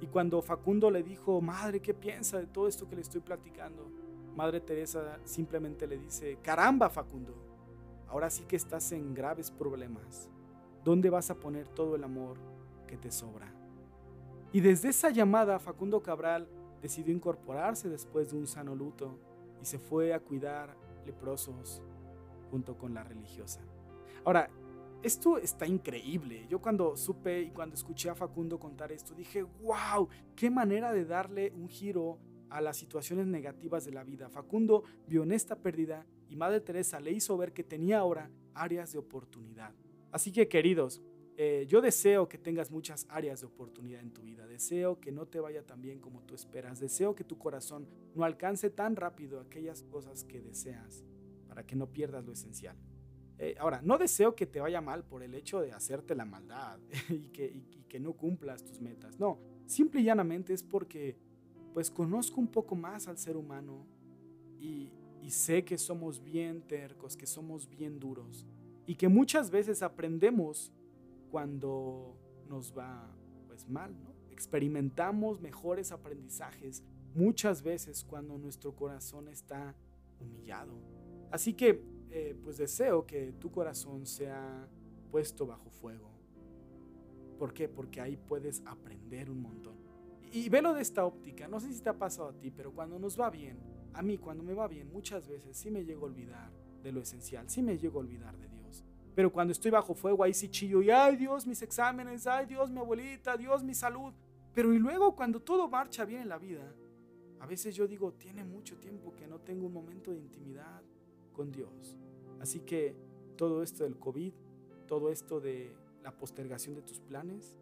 Y 0.00 0.06
cuando 0.06 0.42
Facundo 0.42 0.90
le 0.90 1.02
dijo, 1.02 1.40
Madre, 1.40 1.80
¿qué 1.80 1.94
piensa 1.94 2.38
de 2.38 2.46
todo 2.46 2.68
esto 2.68 2.88
que 2.88 2.96
le 2.96 3.02
estoy 3.02 3.22
platicando? 3.22 3.90
Madre 4.36 4.60
Teresa 4.60 5.18
simplemente 5.24 5.86
le 5.86 5.98
dice, 5.98 6.38
caramba 6.42 6.90
Facundo, 6.90 7.34
ahora 8.08 8.30
sí 8.30 8.44
que 8.44 8.56
estás 8.56 8.92
en 8.92 9.14
graves 9.14 9.50
problemas. 9.50 10.28
¿Dónde 10.84 11.10
vas 11.10 11.30
a 11.30 11.34
poner 11.34 11.66
todo 11.68 11.96
el 11.96 12.04
amor 12.04 12.36
que 12.86 12.96
te 12.96 13.10
sobra? 13.10 13.52
Y 14.52 14.60
desde 14.60 14.90
esa 14.90 15.10
llamada 15.10 15.58
Facundo 15.58 16.02
Cabral 16.02 16.46
decidió 16.80 17.12
incorporarse 17.12 17.88
después 17.88 18.30
de 18.30 18.36
un 18.36 18.46
sano 18.46 18.74
luto 18.74 19.18
y 19.60 19.64
se 19.64 19.78
fue 19.78 20.14
a 20.14 20.20
cuidar 20.20 20.76
leprosos 21.04 21.82
junto 22.50 22.76
con 22.78 22.94
la 22.94 23.02
religiosa. 23.02 23.60
Ahora, 24.24 24.48
esto 25.02 25.38
está 25.38 25.66
increíble. 25.66 26.46
Yo 26.48 26.60
cuando 26.60 26.96
supe 26.96 27.42
y 27.42 27.50
cuando 27.50 27.74
escuché 27.74 28.10
a 28.10 28.14
Facundo 28.14 28.58
contar 28.58 28.90
esto, 28.92 29.14
dije, 29.14 29.42
wow, 29.42 30.08
qué 30.34 30.50
manera 30.50 30.92
de 30.92 31.04
darle 31.04 31.52
un 31.52 31.68
giro 31.68 32.18
a 32.50 32.60
las 32.60 32.76
situaciones 32.76 33.26
negativas 33.26 33.84
de 33.84 33.92
la 33.92 34.04
vida. 34.04 34.28
Facundo 34.28 34.82
vio 35.06 35.22
en 35.22 35.32
esta 35.32 35.56
pérdida 35.56 36.06
y 36.28 36.36
Madre 36.36 36.60
Teresa 36.60 37.00
le 37.00 37.12
hizo 37.12 37.36
ver 37.36 37.52
que 37.52 37.64
tenía 37.64 37.98
ahora 37.98 38.30
áreas 38.54 38.92
de 38.92 38.98
oportunidad. 38.98 39.72
Así 40.10 40.32
que 40.32 40.48
queridos, 40.48 41.02
eh, 41.36 41.66
yo 41.68 41.80
deseo 41.80 42.28
que 42.28 42.38
tengas 42.38 42.70
muchas 42.70 43.06
áreas 43.08 43.40
de 43.40 43.46
oportunidad 43.46 44.00
en 44.00 44.12
tu 44.12 44.22
vida. 44.22 44.46
Deseo 44.46 44.98
que 44.98 45.12
no 45.12 45.26
te 45.26 45.38
vaya 45.38 45.64
tan 45.64 45.80
bien 45.80 46.00
como 46.00 46.22
tú 46.22 46.34
esperas. 46.34 46.80
Deseo 46.80 47.14
que 47.14 47.22
tu 47.22 47.38
corazón 47.38 47.86
no 48.14 48.24
alcance 48.24 48.70
tan 48.70 48.96
rápido 48.96 49.40
aquellas 49.40 49.84
cosas 49.84 50.24
que 50.24 50.40
deseas 50.40 51.04
para 51.46 51.64
que 51.64 51.76
no 51.76 51.92
pierdas 51.92 52.24
lo 52.24 52.32
esencial. 52.32 52.76
Eh, 53.38 53.54
ahora, 53.58 53.80
no 53.82 53.98
deseo 53.98 54.34
que 54.34 54.46
te 54.46 54.60
vaya 54.60 54.80
mal 54.80 55.04
por 55.04 55.22
el 55.22 55.34
hecho 55.34 55.60
de 55.60 55.72
hacerte 55.72 56.14
la 56.14 56.24
maldad 56.24 56.78
y 57.08 57.28
que, 57.28 58.00
no 58.00 58.12
cumplas 58.12 58.64
tus 58.64 58.80
metas. 58.80 59.18
No, 59.18 59.38
simple 59.66 60.00
y 60.00 60.04
llanamente 60.04 60.52
es 60.52 60.62
porque 60.62 61.16
pues 61.72 61.90
conozco 61.90 62.40
un 62.40 62.48
poco 62.48 62.74
más 62.74 63.08
al 63.08 63.18
ser 63.18 63.36
humano 63.36 63.86
y, 64.58 64.90
y 65.22 65.30
sé 65.30 65.64
que 65.64 65.78
somos 65.78 66.22
bien 66.22 66.62
tercos, 66.62 67.16
que 67.16 67.26
somos 67.26 67.68
bien 67.68 67.98
duros 67.98 68.46
y 68.86 68.94
que 68.94 69.08
muchas 69.08 69.50
veces 69.50 69.82
aprendemos 69.82 70.72
cuando 71.30 72.16
nos 72.48 72.76
va 72.76 73.14
pues 73.46 73.68
mal, 73.68 73.92
¿no? 74.02 74.14
Experimentamos 74.30 75.40
mejores 75.40 75.92
aprendizajes 75.92 76.82
muchas 77.14 77.62
veces 77.62 78.04
cuando 78.04 78.38
nuestro 78.38 78.74
corazón 78.74 79.28
está 79.28 79.74
humillado. 80.20 80.72
Así 81.30 81.52
que 81.52 81.82
eh, 82.10 82.36
pues 82.42 82.58
deseo 82.58 83.06
que 83.06 83.32
tu 83.32 83.50
corazón 83.50 84.06
sea 84.06 84.68
puesto 85.10 85.46
bajo 85.46 85.70
fuego. 85.70 86.10
¿Por 87.38 87.52
qué? 87.52 87.68
Porque 87.68 88.00
ahí 88.00 88.16
puedes 88.16 88.62
aprender 88.66 89.30
un 89.30 89.40
montón. 89.40 89.76
Y, 90.32 90.48
velo 90.48 90.74
de 90.74 90.82
esta 90.82 91.06
óptica, 91.06 91.48
no 91.48 91.58
sé 91.60 91.72
si 91.72 91.80
te 91.80 91.88
ha 91.88 91.96
pasado 91.96 92.28
a 92.28 92.32
ti, 92.32 92.50
pero 92.50 92.72
cuando 92.72 92.98
nos 92.98 93.18
va 93.18 93.30
bien, 93.30 93.58
a 93.94 94.02
mí 94.02 94.18
cuando 94.18 94.42
me 94.42 94.52
va 94.52 94.68
bien, 94.68 94.92
muchas 94.92 95.26
veces 95.26 95.56
sí 95.56 95.70
me 95.70 95.84
llego 95.84 96.02
a 96.06 96.10
olvidar 96.10 96.50
de 96.82 96.92
lo 96.92 97.00
esencial, 97.00 97.48
sí 97.48 97.62
me 97.62 97.78
llego 97.78 97.98
a 97.98 98.02
olvidar 98.02 98.36
de 98.36 98.48
Dios. 98.48 98.84
Pero 99.14 99.32
cuando 99.32 99.52
estoy 99.52 99.70
bajo 99.70 99.94
fuego, 99.94 100.22
ahí 100.22 100.34
sí 100.34 100.48
chillo 100.48 100.82
y, 100.82 100.90
ay 100.90 101.16
Dios, 101.16 101.46
mis 101.46 101.62
exámenes, 101.62 102.26
ay 102.26 102.46
Dios, 102.46 102.70
mi 102.70 102.78
abuelita, 102.78 103.36
Dios, 103.36 103.64
mi 103.64 103.74
salud. 103.74 104.12
Pero 104.52 104.74
y 104.74 104.78
luego 104.78 105.16
cuando 105.16 105.40
todo 105.40 105.68
marcha 105.68 106.04
bien 106.04 106.22
en 106.22 106.28
la 106.28 106.38
vida, 106.38 106.74
a 107.40 107.46
veces 107.46 107.74
yo 107.74 107.86
digo, 107.86 108.12
tiene 108.12 108.44
mucho 108.44 108.76
tiempo 108.76 109.14
que 109.14 109.26
no 109.26 109.40
tengo 109.40 109.66
un 109.66 109.72
momento 109.72 110.12
de 110.12 110.18
intimidad 110.18 110.82
con 111.38 111.52
Dios. 111.52 111.96
Así 112.40 112.58
que 112.58 112.96
todo 113.36 113.62
esto 113.62 113.84
del 113.84 113.96
COVID, 113.96 114.32
todo 114.88 115.12
esto 115.12 115.40
de 115.40 115.72
la 116.02 116.10
postergación 116.10 116.74
de 116.74 116.82
tus 116.82 116.98
planes, 116.98 117.56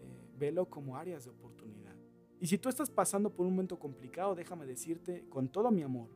eh, 0.00 0.28
velo 0.36 0.68
como 0.68 0.96
áreas 0.96 1.22
de 1.24 1.30
oportunidad. 1.30 1.94
Y 2.40 2.48
si 2.48 2.58
tú 2.58 2.68
estás 2.68 2.90
pasando 2.90 3.30
por 3.30 3.46
un 3.46 3.52
momento 3.52 3.78
complicado, 3.78 4.34
déjame 4.34 4.66
decirte 4.66 5.24
con 5.28 5.48
todo 5.48 5.70
mi 5.70 5.82
amor 5.82 6.08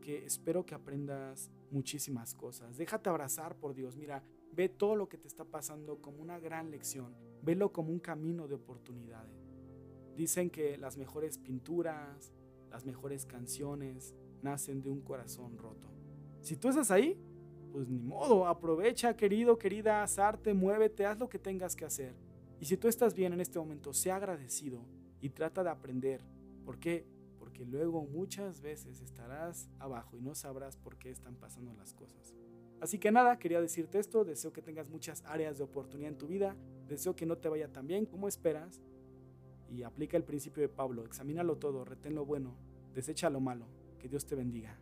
que 0.00 0.24
espero 0.24 0.64
que 0.64 0.76
aprendas 0.76 1.50
muchísimas 1.72 2.32
cosas. 2.32 2.76
Déjate 2.76 3.10
abrazar 3.10 3.56
por 3.56 3.74
Dios. 3.74 3.96
Mira, 3.96 4.22
ve 4.52 4.68
todo 4.68 4.94
lo 4.94 5.08
que 5.08 5.18
te 5.18 5.26
está 5.26 5.44
pasando 5.44 6.00
como 6.00 6.22
una 6.22 6.38
gran 6.38 6.70
lección. 6.70 7.12
Velo 7.42 7.72
como 7.72 7.90
un 7.90 7.98
camino 7.98 8.46
de 8.46 8.54
oportunidades. 8.54 9.50
Dicen 10.14 10.48
que 10.50 10.78
las 10.78 10.96
mejores 10.96 11.38
pinturas, 11.38 12.32
las 12.70 12.84
mejores 12.84 13.26
canciones 13.26 14.14
nacen 14.42 14.80
de 14.80 14.90
un 14.90 15.00
corazón 15.00 15.58
roto. 15.58 15.95
Si 16.46 16.54
tú 16.54 16.68
estás 16.68 16.92
ahí, 16.92 17.18
pues 17.72 17.88
ni 17.88 17.98
modo, 17.98 18.46
aprovecha, 18.46 19.16
querido, 19.16 19.58
querida, 19.58 20.04
arte, 20.04 20.54
muévete, 20.54 21.04
haz 21.04 21.18
lo 21.18 21.28
que 21.28 21.40
tengas 21.40 21.74
que 21.74 21.84
hacer. 21.84 22.14
Y 22.60 22.66
si 22.66 22.76
tú 22.76 22.86
estás 22.86 23.14
bien 23.14 23.32
en 23.32 23.40
este 23.40 23.58
momento, 23.58 23.92
sea 23.92 24.14
agradecido 24.14 24.86
y 25.20 25.30
trata 25.30 25.64
de 25.64 25.70
aprender. 25.70 26.20
¿Por 26.64 26.78
qué? 26.78 27.04
Porque 27.40 27.64
luego 27.64 28.06
muchas 28.06 28.60
veces 28.60 29.00
estarás 29.00 29.68
abajo 29.80 30.16
y 30.16 30.20
no 30.20 30.36
sabrás 30.36 30.76
por 30.76 30.96
qué 30.98 31.10
están 31.10 31.34
pasando 31.34 31.74
las 31.74 31.92
cosas. 31.94 32.32
Así 32.80 33.00
que 33.00 33.10
nada, 33.10 33.40
quería 33.40 33.60
decirte 33.60 33.98
esto, 33.98 34.24
deseo 34.24 34.52
que 34.52 34.62
tengas 34.62 34.88
muchas 34.88 35.24
áreas 35.24 35.58
de 35.58 35.64
oportunidad 35.64 36.12
en 36.12 36.18
tu 36.18 36.28
vida, 36.28 36.54
deseo 36.86 37.16
que 37.16 37.26
no 37.26 37.38
te 37.38 37.48
vaya 37.48 37.72
tan 37.72 37.88
bien 37.88 38.06
como 38.06 38.28
esperas 38.28 38.80
y 39.68 39.82
aplica 39.82 40.16
el 40.16 40.22
principio 40.22 40.62
de 40.62 40.68
Pablo, 40.68 41.04
examínalo 41.04 41.56
todo, 41.56 41.84
retén 41.84 42.14
lo 42.14 42.24
bueno, 42.24 42.54
desecha 42.94 43.30
lo 43.30 43.40
malo, 43.40 43.66
que 43.98 44.08
Dios 44.08 44.24
te 44.26 44.36
bendiga. 44.36 44.78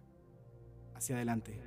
Hacia 0.95 1.17
adelante. 1.17 1.59